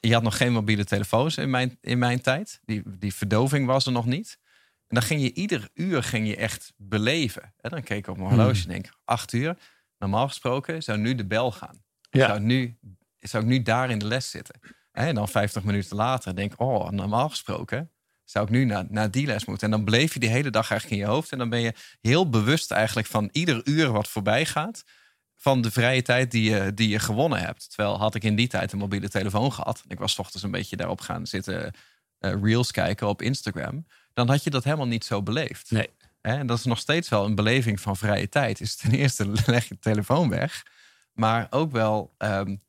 je 0.00 0.12
had 0.12 0.22
nog 0.22 0.36
geen 0.36 0.52
mobiele 0.52 0.84
telefoons 0.84 1.36
in 1.36 1.50
mijn, 1.50 1.78
in 1.80 1.98
mijn 1.98 2.20
tijd. 2.20 2.60
Die, 2.64 2.82
die 2.98 3.14
verdoving 3.14 3.66
was 3.66 3.86
er 3.86 3.92
nog 3.92 4.06
niet. 4.06 4.38
En 4.86 4.94
dan 4.94 5.02
ging 5.02 5.20
je 5.20 5.32
ieder 5.34 5.68
uur 5.74 6.02
ging 6.02 6.28
je 6.28 6.36
echt 6.36 6.72
beleven. 6.76 7.54
En 7.60 7.70
dan 7.70 7.82
keek 7.82 7.98
ik 7.98 8.06
op 8.06 8.16
mijn 8.16 8.28
horloge 8.28 8.62
en 8.62 8.68
denk, 8.68 8.88
acht 9.04 9.32
uur. 9.32 9.56
Normaal 9.98 10.28
gesproken 10.28 10.82
zou 10.82 10.98
nu 10.98 11.14
de 11.14 11.26
bel 11.26 11.52
gaan. 11.52 11.84
Ja. 12.10 12.26
Zou, 12.26 12.40
nu, 12.40 12.78
zou 13.18 13.42
ik 13.42 13.48
nu 13.48 13.62
daar 13.62 13.90
in 13.90 13.98
de 13.98 14.06
les 14.06 14.30
zitten. 14.30 14.60
En 14.92 15.14
dan 15.14 15.28
50 15.28 15.64
minuten 15.64 15.96
later 15.96 16.36
denk 16.36 16.52
ik, 16.52 16.60
oh, 16.60 16.90
normaal 16.90 17.28
gesproken 17.28 17.90
zou 18.24 18.44
ik 18.44 18.50
nu 18.50 18.64
naar, 18.64 18.84
naar 18.88 19.10
die 19.10 19.26
les 19.26 19.44
moeten. 19.44 19.66
En 19.66 19.76
dan 19.76 19.84
bleef 19.84 20.14
je 20.14 20.20
die 20.20 20.28
hele 20.28 20.50
dag 20.50 20.70
eigenlijk 20.70 21.00
in 21.00 21.06
je 21.06 21.12
hoofd. 21.12 21.32
En 21.32 21.38
dan 21.38 21.48
ben 21.48 21.60
je 21.60 21.74
heel 22.00 22.28
bewust 22.28 22.70
eigenlijk 22.70 23.08
van 23.08 23.28
ieder 23.32 23.60
uur 23.64 23.92
wat 23.92 24.08
voorbij 24.08 24.46
gaat. 24.46 24.84
Van 25.36 25.60
de 25.60 25.70
vrije 25.70 26.02
tijd 26.02 26.30
die 26.30 26.50
je, 26.50 26.74
die 26.74 26.88
je 26.88 26.98
gewonnen 26.98 27.40
hebt. 27.40 27.68
Terwijl 27.68 27.98
had 27.98 28.14
ik 28.14 28.24
in 28.24 28.36
die 28.36 28.48
tijd 28.48 28.72
een 28.72 28.78
mobiele 28.78 29.08
telefoon 29.08 29.52
gehad. 29.52 29.82
En 29.84 29.90
ik 29.90 29.98
was 29.98 30.18
ochtends 30.18 30.42
een 30.42 30.50
beetje 30.50 30.76
daarop 30.76 31.00
gaan 31.00 31.26
zitten 31.26 31.72
uh, 32.20 32.32
reels 32.42 32.70
kijken 32.70 33.08
op 33.08 33.22
Instagram. 33.22 33.86
Dan 34.12 34.28
had 34.28 34.44
je 34.44 34.50
dat 34.50 34.64
helemaal 34.64 34.86
niet 34.86 35.04
zo 35.04 35.22
beleefd. 35.22 35.70
Nee. 35.70 35.90
En 36.20 36.46
dat 36.46 36.58
is 36.58 36.64
nog 36.64 36.78
steeds 36.78 37.08
wel 37.08 37.24
een 37.24 37.34
beleving 37.34 37.80
van 37.80 37.96
vrije 37.96 38.28
tijd. 38.28 38.60
Is 38.60 38.76
ten 38.76 38.90
eerste 39.00 39.32
leg 39.46 39.68
je 39.68 39.78
telefoon 39.78 40.28
weg. 40.28 40.62
Maar 41.12 41.46
ook 41.50 41.72
wel 41.72 42.14
um, 42.18 42.62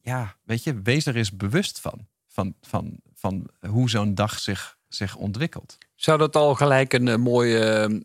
ja, 0.00 0.36
weet 0.44 0.64
je, 0.64 0.82
wees 0.82 1.06
er 1.06 1.16
eens 1.16 1.36
bewust 1.36 1.80
van. 1.80 2.08
Van, 2.26 2.54
van, 2.60 3.00
van 3.14 3.48
hoe 3.68 3.90
zo'n 3.90 4.14
dag 4.14 4.38
zich, 4.38 4.78
zich 4.88 5.16
ontwikkelt. 5.16 5.78
Zou 6.00 6.18
dat 6.18 6.36
al 6.36 6.54
gelijk 6.54 6.92
een, 6.92 7.06
een 7.06 7.20
mooi 7.20 7.78
uh, 7.84 8.00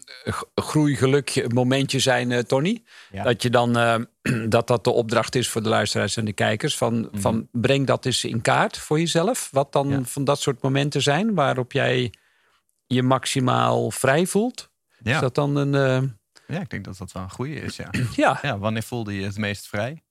groeigeluk 0.56 1.54
momentje 1.54 2.00
zijn, 2.00 2.32
uh, 2.32 2.40
Tony? 2.40 2.84
Dat 3.24 3.42
je 3.42 3.50
dan 3.50 3.78
uh, 3.78 3.96
dat 4.50 4.68
dat 4.68 4.84
de 4.84 4.90
opdracht 4.90 5.36
is 5.36 5.50
voor 5.50 5.64
de 5.64 5.70
luisteraars 5.70 6.18
en 6.18 6.26
de 6.26 6.34
kijkers. 6.34 6.78
Van, 6.78 6.96
mm 6.96 7.10
van 7.14 7.48
breng 7.52 7.88
dat 7.88 8.06
eens 8.06 8.24
in 8.24 8.42
kaart 8.42 8.78
voor 8.78 9.00
jezelf. 9.00 9.50
Wat 9.52 9.72
dan 9.72 10.06
van 10.06 10.24
dat 10.24 10.40
soort 10.40 10.62
momenten 10.62 11.02
zijn 11.02 11.34
waarop 11.34 11.72
jij 11.72 12.14
je 12.86 13.04
maximaal 13.04 13.92
vrij 13.92 14.26
voelt. 14.26 14.70
Ja. 15.04 15.14
Is 15.14 15.20
dat 15.20 15.36
dan 15.36 15.56
een. 15.56 15.72
Ja, 16.48 16.60
ik 16.60 16.70
denk 16.70 16.86
dat 16.86 16.98
dat 16.98 17.12
wel 17.12 17.24
een 17.24 17.32
goede 17.32 17.56
is. 17.56 17.76
Ja. 17.76 17.90
ja. 18.16 18.40
ja. 18.42 18.58
Wanneer 18.58 18.84
voelde 18.84 19.16
je 19.16 19.26
het 19.26 19.38
meest 19.38 19.68
vrij? 19.68 20.04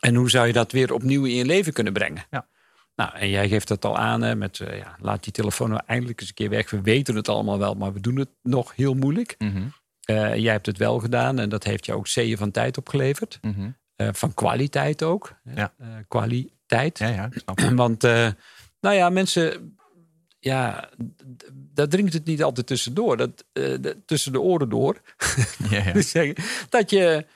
En 0.00 0.14
hoe 0.14 0.30
zou 0.30 0.46
je 0.46 0.52
dat 0.52 0.72
weer 0.72 0.92
opnieuw 0.92 1.24
in 1.24 1.34
je 1.34 1.44
leven 1.44 1.72
kunnen 1.72 1.92
brengen? 1.92 2.24
Ja. 2.30 2.46
Nou, 2.94 3.16
en 3.16 3.28
jij 3.28 3.48
geeft 3.48 3.68
het 3.68 3.84
al 3.84 3.96
aan 3.96 4.22
hè, 4.22 4.34
met 4.34 4.58
uh, 4.58 4.78
ja, 4.78 4.96
laat 5.00 5.22
die 5.22 5.32
telefoon 5.32 5.70
nou 5.70 5.82
eindelijk 5.86 6.20
eens 6.20 6.28
een 6.28 6.34
keer 6.34 6.48
weg. 6.48 6.70
We 6.70 6.80
weten 6.80 7.14
het 7.14 7.28
allemaal 7.28 7.58
wel, 7.58 7.74
maar 7.74 7.92
we 7.92 8.00
doen 8.00 8.16
het 8.16 8.28
nog 8.42 8.76
heel 8.76 8.94
moeilijk. 8.94 9.34
Mm 9.38 9.52
-hmm. 9.52 9.72
uh, 10.06 10.36
jij 10.36 10.52
hebt 10.52 10.66
het 10.66 10.78
wel 10.78 10.98
gedaan 10.98 11.38
en 11.38 11.48
dat 11.48 11.64
heeft 11.64 11.86
je 11.86 11.92
ook 11.92 12.06
zeeën 12.06 12.36
van 12.36 12.50
tijd 12.50 12.78
opgeleverd. 12.78 13.38
Mm 13.40 13.54
-hmm. 13.54 13.76
uh, 13.96 14.08
van 14.12 14.34
kwaliteit 14.34 15.02
ook. 15.02 15.34
Ja. 15.54 15.72
kwaliteit. 16.08 16.98
Ja, 16.98 17.08
ja, 17.08 17.28
snap 17.34 17.60
Want, 17.74 18.02
nou 18.80 18.96
ja, 18.96 19.10
mensen, 19.10 19.76
ja, 20.38 20.90
daar 21.52 21.88
dringt 21.88 22.12
het 22.12 22.24
niet 22.24 22.42
altijd 22.42 22.66
tussendoor. 22.66 23.16
Dat, 23.16 23.44
tussen 24.04 24.32
de 24.32 24.40
oren 24.40 24.68
door. 24.68 25.00
Ja, 25.70 25.84
ja. 25.84 25.92
Dus 26.02 26.12
dat 26.68 26.90
je, 26.90 27.26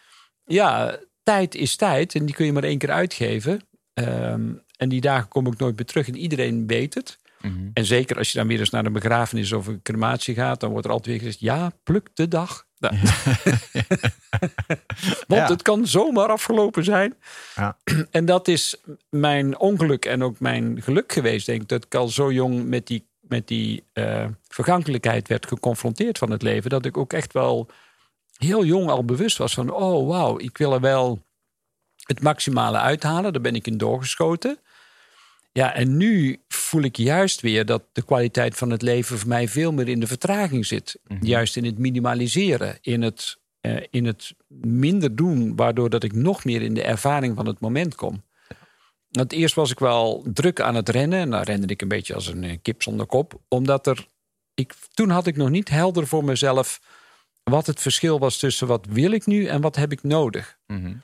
ja, 0.45 0.99
tijd 1.23 1.55
is 1.55 1.77
tijd 1.77 2.15
en 2.15 2.27
die 2.27 2.35
kun 2.35 2.47
je 2.47 2.53
maar 2.53 2.65
één 2.65 2.79
keer 2.79 2.91
uitgeven. 2.91 3.61
Um, 3.95 4.65
en 4.77 4.89
die 4.89 5.01
dagen 5.01 5.29
kom 5.29 5.47
ik 5.47 5.59
nooit 5.59 5.77
meer 5.77 5.87
terug 5.87 6.09
en 6.09 6.17
iedereen 6.17 6.67
weet 6.67 6.95
het. 6.95 7.19
Mm 7.41 7.53
-hmm. 7.53 7.71
En 7.75 7.85
zeker 7.85 8.19
als 8.19 8.33
je 8.33 8.39
dan 8.39 8.47
weer 8.47 8.59
eens 8.59 8.71
naar 8.71 8.85
een 8.87 8.93
begrafenis 8.93 9.53
of 9.53 9.67
een 9.67 9.83
crematie 9.83 10.35
gaat, 10.35 10.61
dan 10.61 10.71
wordt 10.71 10.87
er 10.87 10.93
altijd 10.93 11.11
weer 11.11 11.25
gezegd: 11.25 11.41
ja, 11.41 11.73
pluk 11.83 12.09
de 12.15 12.29
dag. 12.29 12.67
Nou. 12.79 12.97
Want 15.29 15.41
ja. 15.41 15.47
het 15.49 15.63
kan 15.63 15.87
zomaar 15.87 16.29
afgelopen 16.29 16.85
zijn. 16.85 17.15
Ja. 17.55 17.77
En 18.11 18.25
dat 18.25 18.49
is 18.49 18.77
mijn 19.09 19.59
ongeluk 19.59 20.05
en 20.05 20.23
ook 20.23 20.41
mijn 20.41 20.83
geluk 20.83 21.13
geweest, 21.13 21.47
denk 21.47 21.63
ik. 21.63 21.69
Dat 21.69 21.85
ik 21.85 21.95
al 21.95 22.09
zo 22.09 22.33
jong 22.33 22.67
met 22.67 22.87
die, 22.87 23.07
met 23.21 23.49
die 23.49 23.85
uh, 23.95 24.27
vergankelijkheid 24.49 25.29
werd 25.29 25.47
geconfronteerd 25.47 26.19
van 26.19 26.31
het 26.31 26.43
leven. 26.43 26.71
Dat 26.71 26.85
ik 26.85 26.97
ook 26.97 27.13
echt 27.13 27.33
wel 27.33 27.69
heel 28.37 28.65
jong 28.65 28.91
al 28.91 29.05
bewust 29.05 29.37
was 29.37 29.55
van, 29.55 29.71
oh 29.71 30.09
wauw, 30.09 30.39
ik 30.39 30.59
wil 30.59 30.73
er 30.73 30.81
wel 30.81 31.25
het 32.03 32.23
maximale 32.23 32.79
uithalen. 32.79 33.33
Daar 33.33 33.43
ben 33.43 33.55
ik 33.55 33.67
in 33.67 33.79
doorgeschoten. 33.79 34.59
Ja, 35.57 35.75
en 35.75 35.97
nu 35.97 36.43
voel 36.49 36.83
ik 36.83 36.97
juist 36.97 37.41
weer 37.41 37.67
dat 37.67 37.83
de 37.93 38.05
kwaliteit 38.05 38.55
van 38.55 38.71
het 38.71 38.83
leven 38.83 39.19
voor 39.19 39.29
mij 39.29 39.49
veel 39.49 39.73
meer 39.73 39.89
in 39.89 40.01
de 40.01 40.07
vertraging 40.07 40.67
zit. 40.67 40.99
Mhm. 41.07 41.27
Juist 41.27 41.57
in 41.57 41.65
het 41.65 41.79
minimaliseren, 41.79 42.79
in 42.81 43.03
het, 43.03 43.39
uh, 43.61 43.77
in 43.91 44.05
het 44.05 44.35
minder 44.49 45.17
doen, 45.17 45.57
waardoor 45.57 45.91
dat 45.91 46.03
ik 46.05 46.13
nog 46.13 46.45
meer 46.45 46.63
in 46.63 46.75
de 46.75 46.83
ervaring 46.83 47.37
van 47.37 47.47
het 47.47 47.61
moment 47.61 47.95
kom. 47.95 48.25
Want 49.09 49.33
eerst 49.33 49.55
was 49.55 49.71
ik 49.71 49.79
wel 49.79 50.27
druk 50.33 50.61
aan 50.61 50.75
het 50.75 50.89
rennen. 50.89 51.19
En 51.19 51.31
dan 51.31 51.43
rende 51.43 51.67
ik 51.67 51.83
een 51.83 51.89
beetje 51.89 52.15
als 52.15 52.27
een 52.27 52.45
eh, 52.45 52.57
kip 52.63 52.83
zonder 52.83 53.07
kop. 53.07 53.41
Omdat 53.49 53.87
er. 53.87 54.07
Ik, 54.55 54.75
toen 54.95 55.11
had 55.11 55.27
ik 55.27 55.37
nog 55.37 55.51
niet 55.51 55.69
helder 55.69 56.07
voor 56.07 56.25
mezelf 56.25 56.81
wat 57.43 57.67
het 57.67 57.81
verschil 57.81 58.19
was 58.19 58.39
tussen 58.39 58.67
wat 58.67 58.87
wil 58.91 59.11
ik 59.11 59.27
nu 59.27 59.47
en 59.47 59.61
wat 59.61 59.77
heb 59.77 59.93
ik 59.93 60.03
nodig. 60.03 60.59
Mm 60.67 61.03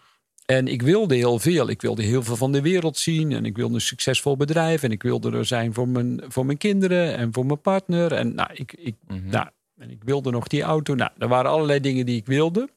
En 0.56 0.68
ik 0.68 0.82
wilde 0.82 1.14
heel 1.14 1.38
veel. 1.38 1.68
Ik 1.68 1.82
wilde 1.82 2.02
heel 2.02 2.22
veel 2.22 2.36
van 2.36 2.52
de 2.52 2.60
wereld 2.60 2.98
zien. 2.98 3.32
En 3.32 3.44
ik 3.44 3.56
wilde 3.56 3.74
een 3.74 3.80
succesvol 3.80 4.36
bedrijf. 4.36 4.82
En 4.82 4.90
ik 4.90 5.02
wilde 5.02 5.30
er 5.30 5.44
zijn 5.44 5.74
voor 5.74 5.88
mijn, 5.88 6.22
voor 6.28 6.46
mijn 6.46 6.58
kinderen 6.58 7.16
en 7.16 7.32
voor 7.32 7.46
mijn 7.46 7.60
partner. 7.60 8.12
En, 8.12 8.34
nou, 8.34 8.50
ik, 8.52 8.72
ik, 8.72 8.96
mm 9.06 9.18
-hmm. 9.18 9.30
nou, 9.30 9.48
en 9.76 9.90
ik 9.90 10.04
wilde 10.04 10.30
nog 10.30 10.46
die 10.46 10.62
auto. 10.62 10.94
Nou, 10.94 11.10
er 11.18 11.28
waren 11.28 11.50
allerlei 11.50 11.80
dingen 11.80 12.06
die 12.06 12.16
ik 12.16 12.26
wilde. 12.26 12.68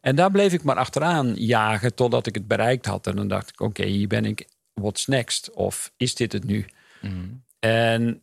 En 0.00 0.16
daar 0.16 0.30
bleef 0.30 0.52
ik 0.52 0.62
maar 0.62 0.76
achteraan 0.76 1.34
jagen 1.34 1.94
totdat 1.94 2.26
ik 2.26 2.34
het 2.34 2.48
bereikt 2.48 2.86
had. 2.86 3.06
En 3.06 3.16
dan 3.16 3.28
dacht 3.28 3.48
ik, 3.48 3.60
oké, 3.60 3.84
hier 3.84 4.08
ben 4.08 4.24
ik. 4.24 4.48
What's 4.72 5.06
next? 5.06 5.50
Of 5.50 5.92
is 5.96 6.14
dit 6.14 6.32
het 6.32 6.44
nu? 6.44 6.64
En 7.58 8.22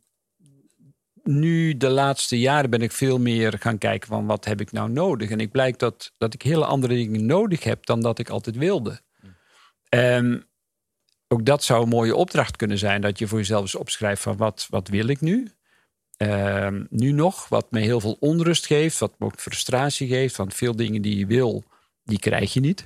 nu 1.23 1.77
de 1.77 1.89
laatste 1.89 2.39
jaren 2.39 2.69
ben 2.69 2.81
ik 2.81 2.91
veel 2.91 3.19
meer 3.19 3.55
gaan 3.59 3.77
kijken 3.77 4.07
van 4.07 4.25
wat 4.25 4.45
heb 4.45 4.61
ik 4.61 4.71
nou 4.71 4.89
nodig. 4.89 5.29
En 5.29 5.39
ik 5.39 5.51
blijkt 5.51 5.79
dat, 5.79 6.13
dat 6.17 6.33
ik 6.33 6.41
hele 6.41 6.65
andere 6.65 6.93
dingen 6.93 7.25
nodig 7.25 7.63
heb 7.63 7.85
dan 7.85 8.01
dat 8.01 8.19
ik 8.19 8.29
altijd 8.29 8.55
wilde. 8.55 9.01
En 9.89 10.47
ook 11.27 11.45
dat 11.45 11.63
zou 11.63 11.83
een 11.83 11.89
mooie 11.89 12.15
opdracht 12.15 12.55
kunnen 12.55 12.77
zijn. 12.77 13.01
Dat 13.01 13.19
je 13.19 13.27
voor 13.27 13.37
jezelf 13.37 13.61
eens 13.61 13.75
opschrijft 13.75 14.21
van 14.21 14.37
wat, 14.37 14.67
wat 14.69 14.87
wil 14.87 15.07
ik 15.07 15.21
nu? 15.21 15.51
Ehm, 16.17 16.85
nu 16.89 17.11
nog, 17.11 17.47
wat 17.47 17.71
me 17.71 17.79
heel 17.79 17.99
veel 17.99 18.17
onrust 18.19 18.65
geeft, 18.65 18.99
wat 18.99 19.13
me 19.17 19.25
ook 19.25 19.39
frustratie 19.39 20.07
geeft. 20.07 20.35
Want 20.35 20.53
veel 20.53 20.75
dingen 20.75 21.01
die 21.01 21.17
je 21.17 21.25
wil, 21.25 21.63
die 22.03 22.19
krijg 22.19 22.53
je 22.53 22.59
niet. 22.59 22.85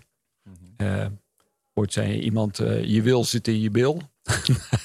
Uh, 0.77 1.05
ooit 1.73 1.93
zei 1.93 2.19
iemand, 2.19 2.59
uh, 2.59 2.83
je 2.83 3.01
wil 3.01 3.23
zit 3.23 3.47
in 3.47 3.61
je 3.61 3.69
bil. 3.69 4.01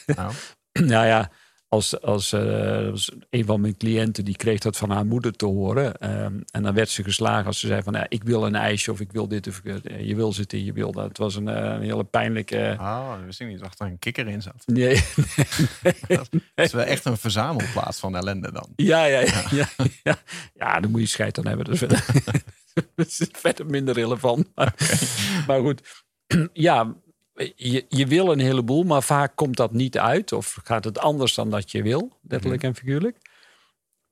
Nou, 0.07 0.33
nou 0.93 1.07
ja, 1.07 1.31
als, 1.69 2.01
als, 2.01 2.33
uh, 2.33 2.93
een 3.31 3.45
van 3.45 3.61
mijn 3.61 3.77
cliënten 3.77 4.25
die 4.25 4.37
kreeg 4.37 4.59
dat 4.59 4.77
van 4.77 4.91
haar 4.91 5.07
moeder 5.07 5.33
te 5.33 5.47
horen. 5.47 6.11
Um, 6.25 6.45
en 6.51 6.63
dan 6.63 6.75
werd 6.75 6.89
ze 6.89 7.03
geslagen 7.03 7.47
als 7.47 7.61
ze 7.61 7.67
zei 7.67 7.83
van 7.83 7.93
ja, 7.93 8.07
ik 8.09 8.23
wil 8.23 8.47
een 8.47 8.55
ijsje 8.55 8.91
of 8.91 9.01
ik 9.01 9.13
wil 9.13 9.29
dit 9.29 9.47
of 9.47 9.63
je 9.99 10.15
wil 10.15 10.33
zitten, 10.33 10.65
je 10.65 10.73
wil 10.73 10.93
dat. 10.93 11.09
Het 11.09 11.19
was 11.19 11.35
een, 11.35 11.47
een 11.47 11.83
hele 11.83 12.05
pijnlijke. 12.05 12.77
Oh, 12.81 13.11
dat 13.15 13.25
wist 13.25 13.41
ik 13.41 13.47
niet. 13.47 13.61
Dacht 13.61 13.81
er 13.81 13.87
een 13.87 13.99
kikker 13.99 14.29
in 14.29 14.43
zat. 14.43 14.63
Nee. 14.67 14.95
nee, 15.83 15.95
nee 16.09 16.19
dat 16.55 16.67
is 16.67 16.73
wel 16.73 16.85
echt 16.85 17.05
een 17.05 17.17
verzamelplaats 17.17 17.99
van 17.99 18.17
ellende 18.17 18.53
dan. 18.53 18.69
Ja, 18.77 19.05
ja, 19.05 19.21
ja. 19.21 19.45
ja, 19.51 19.69
ja. 20.03 20.17
ja 20.55 20.81
dan 20.81 20.91
moet 20.91 21.01
je 21.01 21.07
scheid 21.07 21.39
aan 21.39 21.47
hebben. 21.47 21.65
Dat 21.65 21.75
is 21.75 21.81
verder, 21.81 22.05
dat 22.95 23.07
is 23.07 23.29
verder 23.33 23.67
minder 23.67 23.95
relevant. 23.95 24.49
Maar, 24.55 24.73
okay. 24.73 24.99
maar 25.47 25.61
goed, 25.61 26.05
ja, 26.53 26.97
je, 27.57 27.85
je 27.88 28.07
wil 28.07 28.33
een 28.33 28.38
heleboel, 28.38 28.83
maar 28.83 29.02
vaak 29.02 29.37
komt 29.37 29.57
dat 29.57 29.73
niet 29.73 29.99
uit. 29.99 30.33
Of 30.33 30.59
gaat 30.64 30.85
het 30.85 30.99
anders 30.99 31.35
dan 31.35 31.50
dat 31.50 31.71
je 31.71 31.83
wil, 31.83 32.18
letterlijk 32.23 32.62
en 32.62 32.75
figuurlijk. 32.75 33.18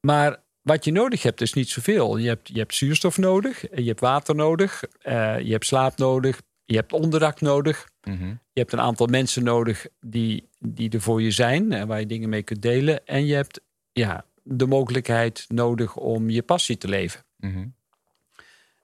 Maar 0.00 0.42
wat 0.62 0.84
je 0.84 0.92
nodig 0.92 1.22
hebt 1.22 1.40
is 1.40 1.52
niet 1.52 1.68
zoveel. 1.68 2.16
Je 2.16 2.28
hebt, 2.28 2.48
je 2.48 2.58
hebt 2.58 2.74
zuurstof 2.74 3.18
nodig, 3.18 3.60
je 3.60 3.86
hebt 3.86 4.00
water 4.00 4.34
nodig, 4.34 4.82
uh, 5.02 5.40
je 5.40 5.52
hebt 5.52 5.66
slaap 5.66 5.96
nodig, 5.96 6.42
je 6.64 6.76
hebt 6.76 6.92
onderdak 6.92 7.40
nodig. 7.40 7.88
Mm 8.02 8.18
-hmm. 8.18 8.40
Je 8.52 8.60
hebt 8.60 8.72
een 8.72 8.80
aantal 8.80 9.06
mensen 9.06 9.44
nodig 9.44 9.86
die, 10.00 10.48
die 10.58 10.90
er 10.90 11.00
voor 11.00 11.22
je 11.22 11.30
zijn 11.30 11.72
en 11.72 11.86
waar 11.86 12.00
je 12.00 12.06
dingen 12.06 12.28
mee 12.28 12.42
kunt 12.42 12.62
delen. 12.62 13.06
En 13.06 13.26
je 13.26 13.34
hebt 13.34 13.60
ja, 13.92 14.24
de 14.42 14.66
mogelijkheid 14.66 15.44
nodig 15.48 15.96
om 15.96 16.30
je 16.30 16.42
passie 16.42 16.78
te 16.78 16.88
leven. 16.88 17.24
Mm 17.36 17.52
-hmm. 17.52 17.74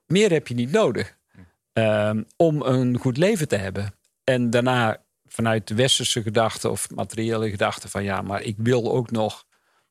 Meer 0.07 0.31
heb 0.31 0.49
je 0.49 0.55
niet 0.55 0.71
nodig 0.71 1.17
um, 1.73 2.27
om 2.37 2.63
een 2.63 2.99
goed 2.99 3.17
leven 3.17 3.49
te 3.49 3.57
hebben. 3.57 3.95
En 4.25 4.51
daarna 4.51 5.03
vanuit 5.27 5.69
de 5.69 5.75
westerse 5.75 6.23
gedachte 6.23 6.71
of 6.71 6.91
materiële 6.91 7.51
gedachte 7.51 7.89
van 7.89 8.05
ja, 8.05 8.23
maar 8.23 8.43
ik 8.43 8.57
wil 8.59 8.93
ook 8.93 9.11
nog 9.11 9.45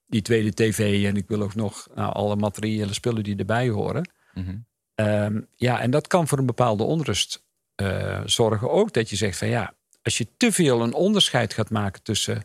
die 0.06 0.22
tweede 0.22 0.54
tv 0.54 1.06
en 1.06 1.16
ik 1.16 1.28
wil 1.28 1.42
ook 1.42 1.56
nog 1.56 1.88
nou, 1.96 2.14
alle 2.14 2.36
materiële 2.36 2.94
spullen 2.94 3.24
die 3.24 3.38
erbij 3.38 3.70
horen. 3.70 4.10
Mm 4.34 4.46
-hmm. 4.46 4.66
um, 5.06 5.48
ja, 5.56 5.82
en 5.82 5.92
dat 5.92 6.08
kan 6.08 6.28
voor 6.28 6.38
een 6.38 6.46
bepaalde 6.46 6.84
onrust 6.84 7.44
uh, 7.82 8.22
zorgen. 8.26 8.70
Ook 8.70 8.94
dat 8.94 9.10
je 9.10 9.16
zegt 9.16 9.38
van 9.38 9.48
ja, 9.48 9.74
als 10.02 10.18
je 10.18 10.28
te 10.38 10.52
veel 10.52 10.82
een 10.82 10.94
onderscheid 10.94 11.54
gaat 11.54 11.70
maken 11.70 12.04
tussen 12.04 12.44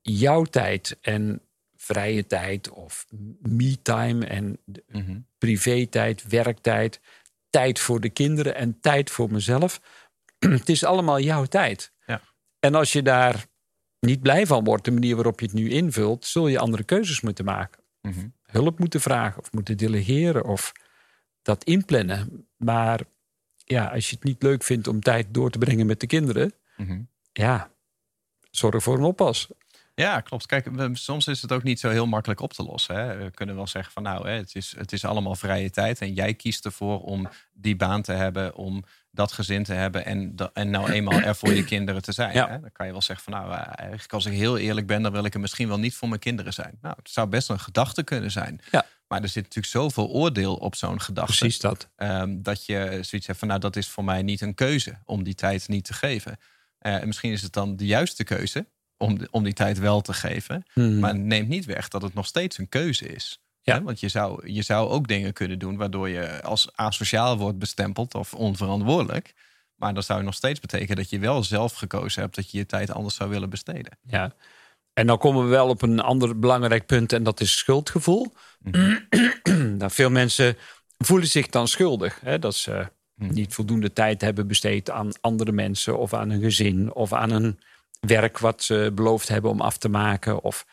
jouw 0.00 0.44
tijd 0.44 0.98
en 1.00 1.40
vrije 1.76 2.26
tijd 2.26 2.70
of 2.70 3.06
me-time 3.40 4.26
en 4.26 4.58
mm 4.66 5.02
-hmm. 5.04 5.26
privé-tijd, 5.38 6.26
werktijd, 6.28 7.00
tijd 7.50 7.78
voor 7.78 8.00
de 8.00 8.10
kinderen 8.10 8.54
en 8.54 8.80
tijd 8.80 9.10
voor 9.10 9.32
mezelf 9.32 9.80
het 10.58 10.68
is 10.68 10.84
allemaal 10.84 11.20
jouw 11.20 11.44
tijd. 11.44 11.92
Ja. 12.06 12.20
En 12.58 12.74
als 12.74 12.92
je 12.92 13.02
daar 13.02 13.46
niet 14.00 14.22
blij 14.22 14.46
van 14.46 14.64
wordt, 14.64 14.84
de 14.84 14.90
manier 14.90 15.14
waarop 15.14 15.40
je 15.40 15.46
het 15.46 15.54
nu 15.54 15.70
invult, 15.70 16.24
zul 16.24 16.48
je 16.48 16.58
andere 16.58 16.84
keuzes 16.84 17.20
moeten 17.20 17.44
maken. 17.44 17.82
Mm 18.02 18.12
-hmm. 18.12 18.34
Hulp 18.42 18.78
moeten 18.78 19.00
vragen 19.00 19.42
of 19.42 19.52
moeten 19.52 19.76
delegeren 19.76 20.44
of 20.44 20.72
dat 21.42 21.64
inplannen. 21.64 22.48
Maar 22.56 23.00
ja, 23.56 23.86
als 23.86 24.10
je 24.10 24.14
het 24.14 24.24
niet 24.24 24.42
leuk 24.42 24.62
vindt 24.62 24.88
om 24.88 25.00
tijd 25.00 25.26
door 25.30 25.50
te 25.50 25.58
brengen 25.58 25.86
met 25.86 26.00
de 26.00 26.06
kinderen, 26.06 26.52
mm 26.76 26.86
-hmm. 26.86 27.08
ja, 27.32 27.70
zorg 28.50 28.82
voor 28.82 28.98
een 28.98 29.04
oppas. 29.04 29.50
Ja, 30.02 30.20
klopt. 30.20 30.46
Kijk, 30.46 30.68
soms 30.92 31.26
is 31.26 31.42
het 31.42 31.52
ook 31.52 31.62
niet 31.62 31.80
zo 31.80 31.90
heel 31.90 32.06
makkelijk 32.06 32.40
op 32.40 32.52
te 32.52 32.62
lossen. 32.62 32.94
Hè. 32.96 33.16
We 33.16 33.30
kunnen 33.30 33.56
wel 33.56 33.66
zeggen 33.66 33.92
van 33.92 34.02
nou, 34.02 34.28
het, 34.28 34.54
is, 34.54 34.74
het 34.76 34.92
is 34.92 35.04
allemaal 35.04 35.34
vrije 35.34 35.70
tijd. 35.70 36.00
En 36.00 36.12
jij 36.12 36.34
kiest 36.34 36.64
ervoor 36.64 37.00
om 37.00 37.28
die 37.52 37.76
baan 37.76 38.02
te 38.02 38.12
hebben, 38.12 38.54
om 38.54 38.84
dat 39.10 39.32
gezin 39.32 39.64
te 39.64 39.72
hebben 39.72 40.04
en, 40.04 40.34
en 40.52 40.70
nou 40.70 40.90
eenmaal 40.90 41.20
er 41.20 41.36
voor 41.36 41.54
je 41.54 41.64
kinderen 41.74 42.02
te 42.02 42.12
zijn. 42.12 42.34
Ja. 42.34 42.48
Hè? 42.48 42.60
Dan 42.60 42.72
kan 42.72 42.86
je 42.86 42.92
wel 42.92 43.02
zeggen 43.02 43.32
van 43.32 43.40
nou, 43.40 43.52
eh, 43.52 43.66
eigenlijk 43.76 44.12
als 44.12 44.26
ik 44.26 44.32
heel 44.32 44.58
eerlijk 44.58 44.86
ben, 44.86 45.02
dan 45.02 45.12
wil 45.12 45.24
ik 45.24 45.34
er 45.34 45.40
misschien 45.40 45.68
wel 45.68 45.78
niet 45.78 45.94
voor 45.94 46.08
mijn 46.08 46.20
kinderen 46.20 46.52
zijn. 46.52 46.78
Nou, 46.80 46.94
het 46.98 47.10
zou 47.10 47.28
best 47.28 47.48
een 47.48 47.60
gedachte 47.60 48.02
kunnen 48.02 48.30
zijn. 48.30 48.60
Ja. 48.70 48.86
Maar 49.08 49.22
er 49.22 49.28
zit 49.28 49.42
natuurlijk 49.42 49.72
zoveel 49.72 50.08
oordeel 50.08 50.54
op 50.54 50.74
zo'n 50.74 51.00
gedachte. 51.00 51.36
Precies 51.36 51.60
dat. 51.60 51.88
Um, 51.96 52.42
dat 52.42 52.66
je 52.66 52.98
zoiets 53.00 53.26
hebt 53.26 53.38
van 53.38 53.48
nou, 53.48 53.60
dat 53.60 53.76
is 53.76 53.88
voor 53.88 54.04
mij 54.04 54.22
niet 54.22 54.40
een 54.40 54.54
keuze 54.54 54.98
om 55.04 55.22
die 55.22 55.34
tijd 55.34 55.68
niet 55.68 55.84
te 55.84 55.92
geven. 55.92 56.36
Uh, 56.80 56.94
en 56.94 57.06
misschien 57.06 57.32
is 57.32 57.42
het 57.42 57.52
dan 57.52 57.76
de 57.76 57.86
juiste 57.86 58.24
keuze 58.24 58.66
om, 58.96 59.18
om 59.30 59.44
die 59.44 59.52
tijd 59.52 59.78
wel 59.78 60.00
te 60.00 60.12
geven. 60.12 60.64
Hmm. 60.72 60.98
Maar 60.98 61.18
neemt 61.18 61.48
niet 61.48 61.64
weg 61.64 61.88
dat 61.88 62.02
het 62.02 62.14
nog 62.14 62.26
steeds 62.26 62.58
een 62.58 62.68
keuze 62.68 63.06
is. 63.06 63.40
Ja. 63.62 63.82
Want 63.82 64.00
je 64.00 64.08
zou, 64.08 64.52
je 64.52 64.62
zou 64.62 64.88
ook 64.88 65.08
dingen 65.08 65.32
kunnen 65.32 65.58
doen 65.58 65.76
waardoor 65.76 66.08
je 66.08 66.42
als 66.42 66.76
asociaal 66.76 67.38
wordt 67.38 67.58
bestempeld 67.58 68.14
of 68.14 68.34
onverantwoordelijk. 68.34 69.34
Maar 69.74 69.94
dat 69.94 70.04
zou 70.04 70.22
nog 70.22 70.34
steeds 70.34 70.60
betekenen 70.60 70.96
dat 70.96 71.10
je 71.10 71.18
wel 71.18 71.44
zelf 71.44 71.72
gekozen 71.72 72.22
hebt 72.22 72.34
dat 72.34 72.50
je 72.50 72.58
je 72.58 72.66
tijd 72.66 72.90
anders 72.90 73.14
zou 73.14 73.30
willen 73.30 73.50
besteden. 73.50 73.98
Ja. 74.02 74.34
En 74.92 75.06
dan 75.06 75.18
komen 75.18 75.44
we 75.44 75.48
wel 75.48 75.68
op 75.68 75.82
een 75.82 76.00
ander 76.00 76.38
belangrijk 76.38 76.86
punt 76.86 77.12
en 77.12 77.22
dat 77.22 77.40
is 77.40 77.58
schuldgevoel. 77.58 78.34
Mm 78.58 78.72
-hmm. 78.72 79.06
nou, 79.78 79.90
veel 79.90 80.10
mensen 80.10 80.56
voelen 80.98 81.28
zich 81.28 81.46
dan 81.46 81.68
schuldig. 81.68 82.20
Hè? 82.20 82.38
Dat 82.38 82.54
ze 82.54 82.72
mm 83.14 83.26
-hmm. 83.26 83.34
niet 83.34 83.54
voldoende 83.54 83.92
tijd 83.92 84.20
hebben 84.20 84.46
besteed 84.46 84.90
aan 84.90 85.10
andere 85.20 85.52
mensen 85.52 85.98
of 85.98 86.14
aan 86.14 86.30
een 86.30 86.40
gezin 86.40 86.94
of 86.94 87.12
aan 87.12 87.30
een 87.30 87.58
werk 88.06 88.38
wat 88.38 88.62
ze 88.62 88.92
beloofd 88.94 89.28
hebben 89.28 89.50
om 89.50 89.60
af 89.60 89.78
te 89.78 89.88
maken. 89.88 90.42
Of 90.42 90.66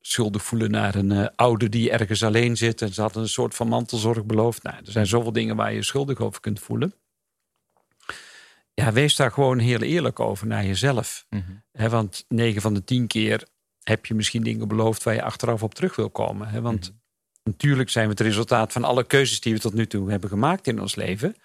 schuldig 0.00 0.42
voelen 0.42 0.70
naar 0.70 0.94
een 0.94 1.12
uh, 1.12 1.26
ouder 1.36 1.70
die 1.70 1.90
ergens 1.90 2.22
alleen 2.22 2.56
zit. 2.56 2.82
En 2.82 2.94
ze 2.94 3.00
hadden 3.00 3.22
een 3.22 3.28
soort 3.28 3.54
van 3.54 3.68
mantelzorg 3.68 4.24
beloofd. 4.24 4.62
Nou, 4.62 4.76
er 4.76 4.92
zijn 4.92 5.06
zoveel 5.06 5.32
dingen 5.32 5.56
waar 5.56 5.72
je 5.72 5.82
schuldig 5.82 6.18
over 6.18 6.40
kunt 6.40 6.60
voelen. 6.60 6.94
Ja, 8.74 8.92
wees 8.92 9.16
daar 9.16 9.32
gewoon 9.32 9.58
heel 9.58 9.80
eerlijk 9.80 10.20
over 10.20 10.46
naar 10.46 10.64
jezelf. 10.64 11.26
Mm 11.30 11.44
-hmm. 11.46 11.62
He, 11.72 11.88
want 11.88 12.24
9 12.28 12.62
van 12.62 12.74
de 12.74 12.84
10 12.84 13.06
keer 13.06 13.46
heb 13.82 14.06
je 14.06 14.14
misschien 14.14 14.42
dingen 14.42 14.68
beloofd 14.68 15.02
waar 15.02 15.14
je 15.14 15.22
achteraf 15.22 15.62
op 15.62 15.74
terug 15.74 15.96
wil 15.96 16.10
komen. 16.10 16.48
He, 16.48 16.60
want 16.60 16.88
mm 16.88 16.94
-hmm. 16.94 17.02
natuurlijk 17.42 17.90
zijn 17.90 18.04
we 18.04 18.10
het 18.10 18.20
resultaat 18.20 18.72
van 18.72 18.84
alle 18.84 19.04
keuzes 19.04 19.40
die 19.40 19.54
we 19.54 19.60
tot 19.60 19.74
nu 19.74 19.86
toe 19.86 20.10
hebben 20.10 20.30
gemaakt 20.30 20.66
in 20.66 20.80
ons 20.80 20.94
leven. 20.94 21.36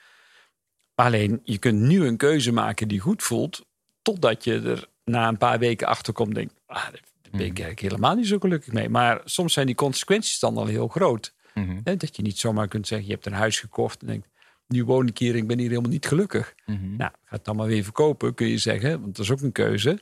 Alleen 0.95 1.39
je 1.43 1.57
kunt 1.57 1.79
nu 1.79 2.05
een 2.05 2.17
keuze 2.17 2.51
maken 2.51 2.88
die 2.88 2.99
goed 2.99 3.23
voelt, 3.23 3.65
totdat 4.01 4.43
je 4.43 4.62
er 4.62 4.88
na 5.04 5.28
een 5.28 5.38
paar 5.38 5.60
weken 5.60 5.88
achterkomt 5.88 6.28
en 6.28 6.34
denkt, 6.34 6.54
ah, 6.66 6.84
daar 6.84 7.02
ben 7.32 7.42
ik 7.42 7.48
eigenlijk 7.48 7.80
helemaal 7.80 8.16
niet 8.16 8.28
zo 8.28 8.40
gelukkig 8.40 8.74
mee. 8.74 8.90
Maar 8.90 9.22
soms 9.26 9.54
zijn 9.54 9.66
die 9.66 9.76
consequenties 9.76 10.40
dan 10.40 10.58
al 10.58 10.66
heel 10.66 10.88
groot. 10.88 11.34
Mm 11.54 11.68
-hmm. 11.68 11.82
He, 11.84 11.98
dat 11.98 12.16
je 12.16 12.22
niet 12.22 12.38
zomaar 12.38 12.68
kunt 12.68 12.88
zeggen, 12.88 13.08
je 13.08 13.14
hebt 13.14 13.26
een 13.26 13.34
huis 13.34 13.60
gekocht 13.60 14.02
en 14.02 14.08
denkt, 14.08 14.28
nu 14.68 14.86
woon 14.86 15.08
ik 15.08 15.18
hier 15.18 15.32
en 15.32 15.38
ik 15.38 15.48
ben 15.48 15.60
hier 15.60 15.70
helemaal 15.70 15.92
niet 15.92 16.06
gelukkig. 16.06 16.56
Mm 16.66 16.78
-hmm. 16.78 16.96
Nou, 16.96 17.12
ga 17.24 17.36
het 17.36 17.46
dan 17.46 17.56
maar 17.56 17.68
weer 17.68 17.84
verkopen, 17.84 18.34
kun 18.34 18.48
je 18.48 18.58
zeggen. 18.58 19.02
Want 19.02 19.16
dat 19.16 19.26
is 19.26 19.32
ook 19.32 19.42
een 19.42 19.52
keuze. 19.52 20.00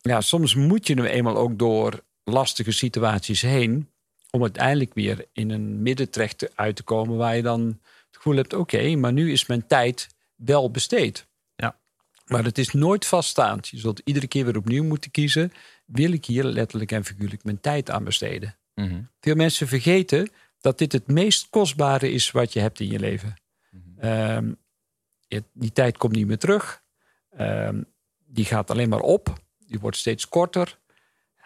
Ja, 0.00 0.20
soms 0.20 0.54
moet 0.54 0.86
je 0.86 0.94
nu 0.94 1.04
eenmaal 1.04 1.36
ook 1.36 1.58
door 1.58 2.02
lastige 2.24 2.72
situaties 2.72 3.40
heen... 3.42 3.88
om 4.30 4.42
uiteindelijk 4.42 4.94
weer 4.94 5.24
in 5.32 5.50
een 5.50 5.82
midden 5.82 6.10
terecht 6.10 6.56
uit 6.56 6.76
te 6.76 6.82
komen... 6.82 7.16
waar 7.16 7.36
je 7.36 7.42
dan 7.42 7.66
het 8.06 8.16
gevoel 8.16 8.36
hebt, 8.36 8.52
oké, 8.52 8.76
okay, 8.76 8.94
maar 8.94 9.12
nu 9.12 9.32
is 9.32 9.46
mijn 9.46 9.66
tijd 9.66 10.08
wel 10.34 10.70
besteed. 10.70 11.26
Maar 12.26 12.44
het 12.44 12.58
is 12.58 12.72
nooit 12.72 13.06
vaststaand. 13.06 13.68
Je 13.68 13.78
zult 13.78 14.00
iedere 14.04 14.26
keer 14.26 14.44
weer 14.44 14.56
opnieuw 14.56 14.84
moeten 14.84 15.10
kiezen... 15.10 15.52
wil 15.84 16.12
ik 16.12 16.24
hier 16.24 16.44
letterlijk 16.44 16.92
en 16.92 17.04
figuurlijk 17.04 17.44
mijn 17.44 17.60
tijd 17.60 17.90
aan 17.90 18.04
besteden? 18.04 18.56
Mm 18.74 18.88
-hmm. 18.88 19.10
Veel 19.20 19.34
mensen 19.34 19.68
vergeten 19.68 20.30
dat 20.60 20.78
dit 20.78 20.92
het 20.92 21.06
meest 21.06 21.48
kostbare 21.50 22.10
is 22.10 22.30
wat 22.30 22.52
je 22.52 22.60
hebt 22.60 22.80
in 22.80 22.90
je 22.90 22.98
leven. 22.98 23.34
Um, 24.02 24.56
die 25.52 25.72
tijd 25.72 25.96
komt 25.96 26.12
niet 26.12 26.26
meer 26.26 26.38
terug. 26.38 26.82
Um, 27.40 27.86
die 28.26 28.44
gaat 28.44 28.70
alleen 28.70 28.88
maar 28.88 29.00
op. 29.00 29.32
Die 29.58 29.78
wordt 29.78 29.96
steeds 29.96 30.28
korter. 30.28 30.78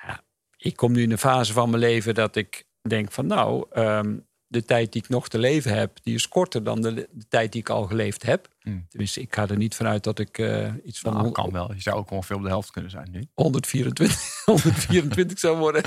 Ja, 0.03 0.25
ik 0.57 0.77
kom 0.77 0.93
nu 0.93 1.03
in 1.03 1.11
een 1.11 1.19
fase 1.19 1.53
van 1.53 1.71
mijn 1.71 1.83
leven 1.83 2.15
dat 2.15 2.37
ik 2.37 2.65
denk 2.83 3.13
van 3.13 3.27
nou, 3.27 3.67
um, 3.75 4.27
de 4.51 4.65
tijd 4.65 4.93
die 4.93 5.03
ik 5.03 5.09
nog 5.09 5.29
te 5.29 5.39
leven 5.39 5.75
heb, 5.75 5.99
die 6.03 6.15
is 6.15 6.29
korter 6.29 6.65
dan 6.65 6.81
de, 6.81 6.95
de 6.95 7.29
tijd 7.29 7.53
die 7.53 7.61
ik 7.61 7.69
al 7.69 7.87
geleefd 7.87 8.23
heb. 8.23 8.49
Mm. 8.63 8.87
Dus 8.89 9.19
ik 9.19 9.35
ga 9.35 9.49
er 9.49 9.57
niet 9.57 9.75
vanuit 9.75 10.05
dat 10.05 10.19
ik 10.19 10.39
uh, 10.39 10.73
iets 10.85 10.99
van... 10.99 11.15
Nou, 11.15 11.33
kan 11.33 11.51
wel. 11.51 11.75
Je 11.75 11.81
zou 11.81 11.97
ook 11.97 12.11
ongeveer 12.11 12.37
op 12.37 12.43
de 12.43 12.49
helft 12.49 12.71
kunnen 12.71 12.91
zijn 12.91 13.09
nu. 13.11 13.27
124, 13.35 14.45
124 14.45 15.39
zou 15.49 15.59
worden. 15.59 15.83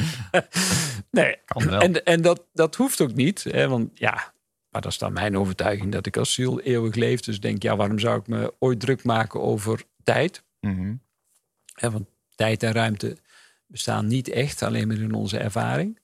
nee. 1.11 1.37
Kan 1.45 1.69
wel. 1.69 1.79
En, 1.79 2.03
en 2.05 2.21
dat, 2.21 2.43
dat 2.53 2.75
hoeft 2.75 3.01
ook 3.01 3.13
niet. 3.13 3.43
Hè, 3.43 3.67
want 3.67 3.89
ja, 3.93 4.33
Maar 4.69 4.81
dat 4.81 4.91
is 4.91 4.97
dan 4.97 5.13
mijn 5.13 5.37
overtuiging 5.37 5.91
dat 5.91 6.05
ik 6.05 6.17
als 6.17 6.33
ziel 6.33 6.59
eeuwig 6.59 6.95
leef. 6.95 7.19
Dus 7.19 7.39
denk, 7.39 7.63
ja, 7.63 7.75
waarom 7.75 7.99
zou 7.99 8.19
ik 8.19 8.27
me 8.27 8.53
ooit 8.59 8.79
druk 8.79 9.03
maken 9.03 9.41
over 9.41 9.83
tijd? 10.03 10.43
Hè, 11.73 11.91
want 11.91 12.05
tijd 12.35 12.63
en 12.63 12.71
ruimte 12.71 13.17
bestaan 13.67 14.07
niet 14.07 14.29
echt, 14.29 14.61
alleen 14.61 14.87
maar 14.87 14.97
in 14.97 15.13
onze 15.13 15.37
ervaring. 15.37 15.99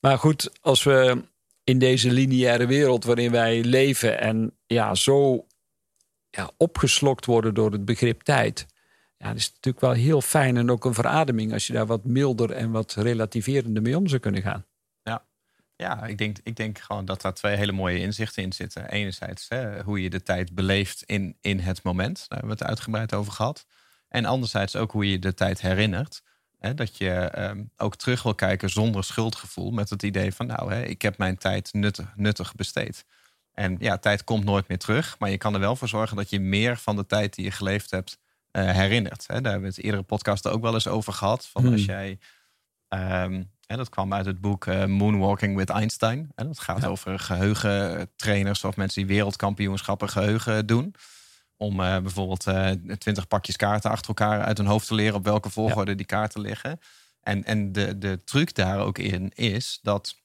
Maar 0.00 0.18
goed, 0.18 0.50
als 0.60 0.82
we 0.82 1.30
in 1.72 1.78
deze 1.78 2.10
lineaire 2.10 2.66
wereld 2.66 3.04
waarin 3.04 3.30
wij 3.30 3.64
leven 3.64 4.20
en 4.20 4.56
ja, 4.66 4.94
zo 4.94 5.46
ja, 6.30 6.50
opgeslokt 6.56 7.26
worden 7.26 7.54
door 7.54 7.72
het 7.72 7.84
begrip 7.84 8.22
tijd. 8.22 8.66
Ja, 9.16 9.28
dat 9.28 9.36
is 9.36 9.48
natuurlijk 9.48 9.84
wel 9.84 9.92
heel 9.92 10.20
fijn 10.20 10.56
en 10.56 10.70
ook 10.70 10.84
een 10.84 10.94
verademing 10.94 11.52
als 11.52 11.66
je 11.66 11.72
daar 11.72 11.86
wat 11.86 12.04
milder 12.04 12.50
en 12.50 12.70
wat 12.70 12.94
relativerender 12.94 13.82
mee 13.82 13.96
om 13.96 14.08
zou 14.08 14.20
kunnen 14.20 14.42
gaan. 14.42 14.66
Ja, 15.76 16.04
ik 16.04 16.18
denk, 16.18 16.36
ik 16.42 16.56
denk 16.56 16.78
gewoon 16.78 17.04
dat 17.04 17.22
daar 17.22 17.34
twee 17.34 17.56
hele 17.56 17.72
mooie 17.72 17.98
inzichten 17.98 18.42
in 18.42 18.52
zitten. 18.52 18.90
Enerzijds 18.90 19.48
hè, 19.48 19.82
hoe 19.82 20.02
je 20.02 20.10
de 20.10 20.22
tijd 20.22 20.54
beleeft 20.54 21.02
in, 21.02 21.36
in 21.40 21.58
het 21.58 21.82
moment. 21.82 22.16
Daar 22.16 22.38
hebben 22.38 22.56
we 22.56 22.64
het 22.64 22.68
uitgebreid 22.68 23.14
over 23.14 23.32
gehad. 23.32 23.66
En 24.08 24.24
anderzijds 24.24 24.76
ook 24.76 24.92
hoe 24.92 25.10
je 25.10 25.18
de 25.18 25.34
tijd 25.34 25.60
herinnert. 25.60 26.22
Hè, 26.62 26.74
dat 26.74 26.96
je 26.96 27.10
ehm, 27.10 27.62
ook 27.76 27.96
terug 27.96 28.22
wil 28.22 28.34
kijken 28.34 28.70
zonder 28.70 29.04
schuldgevoel. 29.04 29.70
Met 29.70 29.90
het 29.90 30.02
idee 30.02 30.32
van 30.34 30.46
nou, 30.46 30.72
hè, 30.72 30.82
ik 30.82 31.02
heb 31.02 31.18
mijn 31.18 31.38
tijd 31.38 31.72
nuttig, 31.72 32.12
nuttig 32.16 32.54
besteed. 32.54 33.04
En 33.52 33.76
ja, 33.78 33.98
tijd 33.98 34.24
komt 34.24 34.44
nooit 34.44 34.68
meer 34.68 34.78
terug. 34.78 35.16
Maar 35.18 35.30
je 35.30 35.38
kan 35.38 35.54
er 35.54 35.60
wel 35.60 35.76
voor 35.76 35.88
zorgen 35.88 36.16
dat 36.16 36.30
je 36.30 36.40
meer 36.40 36.76
van 36.76 36.96
de 36.96 37.06
tijd 37.06 37.34
die 37.34 37.44
je 37.44 37.50
geleefd 37.50 37.90
hebt 37.90 38.18
eh, 38.50 38.70
herinnert. 38.70 39.24
Hè. 39.26 39.40
Daar 39.40 39.52
hebben 39.52 39.70
we 39.70 39.76
het 39.76 39.84
eerdere 39.84 40.02
podcast 40.02 40.48
ook 40.48 40.62
wel 40.62 40.74
eens 40.74 40.88
over 40.88 41.12
gehad. 41.12 41.46
Van 41.46 41.64
als 41.66 41.74
Hmm. 41.74 41.84
jij 41.84 42.18
hè, 43.66 43.76
dat 43.76 43.88
kwam 43.88 44.14
uit 44.14 44.26
het 44.26 44.40
boek 44.40 44.66
eh, 44.66 44.84
Moonwalking 44.84 45.56
with 45.56 45.68
Einstein. 45.70 46.30
En 46.34 46.46
dat 46.46 46.58
gaat 46.58 46.80
Ja. 46.82 46.86
over 46.88 47.18
geheugentrainers 47.18 48.64
of 48.64 48.76
mensen 48.76 49.06
die 49.06 49.14
wereldkampioenschappen 49.16 50.08
geheugen 50.08 50.66
doen. 50.66 50.94
Om 51.62 51.80
eh, 51.80 51.98
bijvoorbeeld 51.98 52.46
twintig 52.98 53.28
pakjes 53.28 53.56
kaarten 53.56 53.90
achter 53.90 54.08
elkaar 54.08 54.42
uit 54.42 54.58
hun 54.58 54.66
hoofd 54.66 54.86
te 54.86 54.94
leren 54.94 55.14
op 55.14 55.24
welke 55.24 55.50
volgorde 55.50 55.94
die 55.94 56.06
kaarten 56.06 56.40
liggen. 56.40 56.80
En, 57.20 57.44
en 57.44 57.72
de, 57.72 57.98
de 57.98 58.24
truc 58.24 58.54
daar 58.54 58.78
ook 58.78 58.98
in 58.98 59.30
is 59.34 59.78
dat 59.82 60.16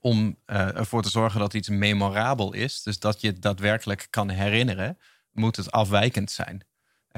om 0.00 0.36
eh, 0.44 0.76
ervoor 0.76 1.02
te 1.02 1.10
zorgen 1.10 1.40
dat 1.40 1.54
iets 1.54 1.68
memorabel 1.68 2.52
is, 2.52 2.82
dus 2.82 2.98
dat 2.98 3.20
je 3.20 3.26
het 3.26 3.42
daadwerkelijk 3.42 4.06
kan 4.10 4.28
herinneren, 4.28 4.98
moet 5.32 5.56
het 5.56 5.70
afwijkend 5.70 6.30
zijn. 6.30 6.64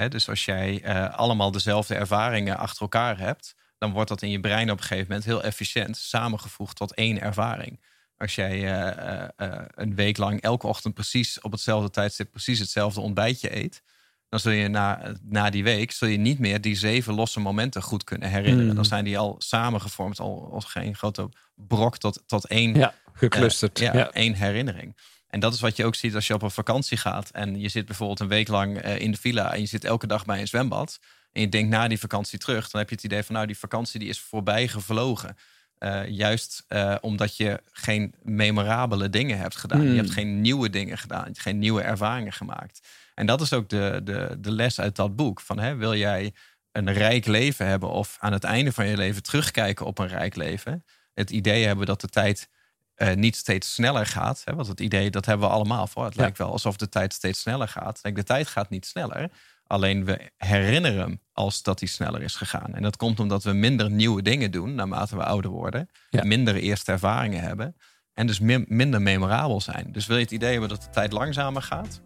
Dus 0.08 0.28
als 0.28 0.44
jij 0.44 0.82
eh, 0.82 1.14
allemaal 1.14 1.50
dezelfde 1.50 1.94
ervaringen 1.94 2.56
achter 2.56 2.82
elkaar 2.82 3.18
hebt, 3.18 3.54
dan 3.78 3.92
wordt 3.92 4.08
dat 4.08 4.22
in 4.22 4.30
je 4.30 4.40
brein 4.40 4.70
op 4.70 4.78
een 4.78 4.84
gegeven 4.84 5.06
moment 5.08 5.24
heel 5.24 5.42
efficiënt 5.42 5.96
samengevoegd 5.96 6.76
tot 6.76 6.94
één 6.94 7.20
ervaring. 7.20 7.80
Als 8.18 8.34
jij 8.34 8.52
eh, 8.52 8.88
eh, 8.88 9.28
eh, 9.36 9.64
een 9.74 9.94
week 9.94 10.16
lang 10.16 10.40
elke 10.40 10.66
ochtend 10.66 10.94
precies 10.94 11.40
op 11.40 11.52
hetzelfde 11.52 11.90
tijdstip 11.90 12.30
precies 12.30 12.58
hetzelfde 12.58 13.00
ontbijtje 13.00 13.56
eet, 13.56 13.82
dan 14.28 14.40
zul 14.40 14.52
je 14.52 14.68
na, 14.68 15.14
na 15.22 15.50
die 15.50 15.64
week 15.64 15.92
zul 15.92 16.08
je 16.08 16.16
niet 16.16 16.38
meer 16.38 16.60
die 16.60 16.76
zeven 16.76 17.14
losse 17.14 17.40
momenten 17.40 17.82
goed 17.82 18.04
kunnen 18.04 18.28
herinneren. 18.28 18.68
Mm. 18.68 18.74
Dan 18.74 18.84
zijn 18.84 19.04
die 19.04 19.18
al 19.18 19.34
samengevormd, 19.38 20.20
al 20.20 20.50
als 20.52 20.64
geen 20.64 20.96
grote 20.96 21.28
brok 21.54 21.98
tot, 21.98 22.22
tot 22.26 22.46
één 22.46 22.74
Ja, 22.74 22.94
geclusterd. 23.12 23.78
ja, 23.78 23.94
ja. 23.94 24.10
één 24.10 24.34
herinnering. 24.34 24.96
En 25.28 25.40
dat 25.40 25.54
is 25.54 25.60
wat 25.60 25.76
je 25.76 25.84
ook 25.84 25.94
ziet 25.94 26.14
als 26.14 26.26
je 26.26 26.34
op 26.34 26.42
een 26.42 26.50
vakantie 26.50 26.96
gaat. 26.96 27.30
En 27.30 27.60
je 27.60 27.68
zit 27.68 27.86
bijvoorbeeld 27.86 28.20
een 28.20 28.28
week 28.28 28.48
lang 28.48 28.80
in 28.82 29.10
de 29.10 29.18
villa. 29.18 29.52
En 29.52 29.60
je 29.60 29.66
zit 29.66 29.84
elke 29.84 30.06
dag 30.06 30.24
bij 30.24 30.40
een 30.40 30.48
zwembad. 30.48 30.98
En 31.32 31.40
je 31.40 31.48
denkt 31.48 31.70
na 31.70 31.88
die 31.88 31.98
vakantie 31.98 32.38
terug. 32.38 32.70
Dan 32.70 32.80
heb 32.80 32.88
je 32.90 32.94
het 32.94 33.04
idee 33.04 33.22
van 33.22 33.34
nou 33.34 33.46
die 33.46 33.58
vakantie 33.58 34.00
die 34.00 34.08
is 34.08 34.20
voorbij 34.20 34.68
gevlogen. 34.68 35.36
Eh, 35.78 36.08
juist 36.08 36.64
eh, 36.68 36.94
omdat 37.00 37.36
je 37.36 37.62
geen 37.72 38.14
memorabele 38.22 39.10
dingen 39.10 39.38
hebt 39.38 39.56
gedaan. 39.56 39.80
Hmm. 39.80 39.90
Je 39.90 39.96
hebt 39.96 40.10
geen 40.10 40.40
nieuwe 40.40 40.70
dingen 40.70 40.98
gedaan. 40.98 41.20
Je 41.20 41.26
hebt 41.26 41.40
geen 41.40 41.58
nieuwe 41.58 41.82
ervaringen 41.82 42.32
gemaakt. 42.32 42.86
En 43.14 43.26
dat 43.26 43.40
is 43.40 43.52
ook 43.52 43.68
de, 43.68 44.00
de, 44.04 44.36
de 44.38 44.50
les 44.52 44.80
uit 44.80 44.96
dat 44.96 45.16
boek. 45.16 45.40
Van, 45.40 45.58
hè, 45.58 45.74
wil 45.76 45.94
jij 45.94 46.34
een 46.72 46.92
rijk 46.92 47.26
leven 47.26 47.66
hebben 47.66 47.90
of 47.90 48.16
aan 48.20 48.32
het 48.32 48.44
einde 48.44 48.72
van 48.72 48.86
je 48.86 48.96
leven 48.96 49.22
terugkijken 49.22 49.86
op 49.86 49.98
een 49.98 50.08
rijk 50.08 50.36
leven? 50.36 50.84
Het 51.14 51.30
idee 51.30 51.66
hebben 51.66 51.86
dat 51.86 52.00
de 52.00 52.08
tijd 52.08 52.48
eh, 52.94 53.14
niet 53.14 53.36
steeds 53.36 53.74
sneller 53.74 54.06
gaat. 54.06 54.42
Hè? 54.44 54.54
Want 54.54 54.66
het 54.66 54.80
idee, 54.80 55.10
dat 55.10 55.26
hebben 55.26 55.48
we 55.48 55.54
allemaal 55.54 55.86
voor. 55.86 56.04
Het 56.04 56.14
Ja. 56.14 56.20
lijkt 56.20 56.38
wel 56.38 56.50
alsof 56.52 56.76
de 56.76 56.88
tijd 56.88 57.12
steeds 57.12 57.40
sneller 57.40 57.68
gaat. 57.68 58.00
Kijk, 58.00 58.14
de 58.14 58.24
tijd 58.24 58.46
gaat 58.46 58.70
niet 58.70 58.86
sneller. 58.86 59.30
Alleen 59.68 60.04
we 60.04 60.30
herinneren 60.36 60.98
hem 60.98 61.20
als 61.32 61.62
dat 61.62 61.80
hij 61.80 61.88
sneller 61.88 62.22
is 62.22 62.34
gegaan. 62.34 62.74
En 62.74 62.82
dat 62.82 62.96
komt 62.96 63.20
omdat 63.20 63.42
we 63.42 63.52
minder 63.52 63.90
nieuwe 63.90 64.22
dingen 64.22 64.50
doen 64.50 64.74
naarmate 64.74 65.16
we 65.16 65.24
ouder 65.24 65.50
worden. 65.50 65.88
Ja. 66.10 66.24
Minder 66.24 66.54
eerste 66.54 66.92
ervaringen 66.92 67.40
hebben. 67.40 67.76
En 68.14 68.26
dus 68.26 68.40
min- 68.40 68.66
minder 68.68 69.02
memorabel 69.02 69.60
zijn. 69.60 69.88
Dus 69.92 70.06
wil 70.06 70.16
je 70.16 70.22
het 70.22 70.32
idee 70.32 70.50
hebben 70.50 70.68
dat 70.68 70.82
de 70.82 70.90
tijd 70.90 71.12
langzamer 71.12 71.62
gaat? 71.62 72.00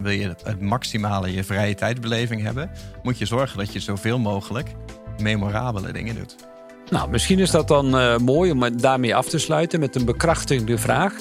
Wil 0.00 0.12
je 0.12 0.34
het 0.42 0.60
maximale 0.60 1.32
je 1.32 1.44
vrije 1.44 1.74
tijdbeleving 1.74 2.42
hebben? 2.42 2.70
Moet 3.02 3.18
je 3.18 3.26
zorgen 3.26 3.58
dat 3.58 3.72
je 3.72 3.80
zoveel 3.80 4.18
mogelijk 4.18 4.74
memorabele 5.18 5.92
dingen 5.92 6.14
doet. 6.14 6.36
Nou, 6.90 7.10
misschien 7.10 7.38
is 7.38 7.50
dat 7.50 7.68
dan 7.68 7.98
eh, 7.98 8.18
mooi 8.18 8.50
om 8.50 8.76
daarmee 8.76 9.14
af 9.14 9.28
te 9.28 9.38
sluiten 9.38 9.80
met 9.80 9.94
een 9.96 10.04
bekrachtigende 10.04 10.78
vraag. 10.78 11.14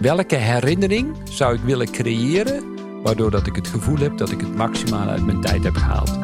Welke 0.00 0.36
herinnering 0.36 1.16
zou 1.30 1.54
ik 1.54 1.60
willen 1.60 1.90
creëren, 1.90 2.64
waardoor 3.02 3.30
dat 3.30 3.46
ik 3.46 3.56
het 3.56 3.68
gevoel 3.68 3.98
heb 3.98 4.18
dat 4.18 4.30
ik 4.30 4.40
het 4.40 4.56
maximale 4.56 5.10
uit 5.10 5.26
mijn 5.26 5.40
tijd 5.40 5.64
heb 5.64 5.76
gehaald? 5.76 6.18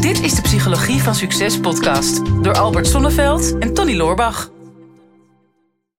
Dit 0.00 0.22
is 0.22 0.34
de 0.34 0.42
Psychologie 0.42 1.02
van 1.02 1.14
Succes 1.14 1.60
podcast 1.60 2.42
door 2.42 2.54
Albert 2.54 2.86
Sonneveld 2.86 3.58
en 3.58 3.74
Tony 3.74 3.96
Loorbach. 3.96 4.50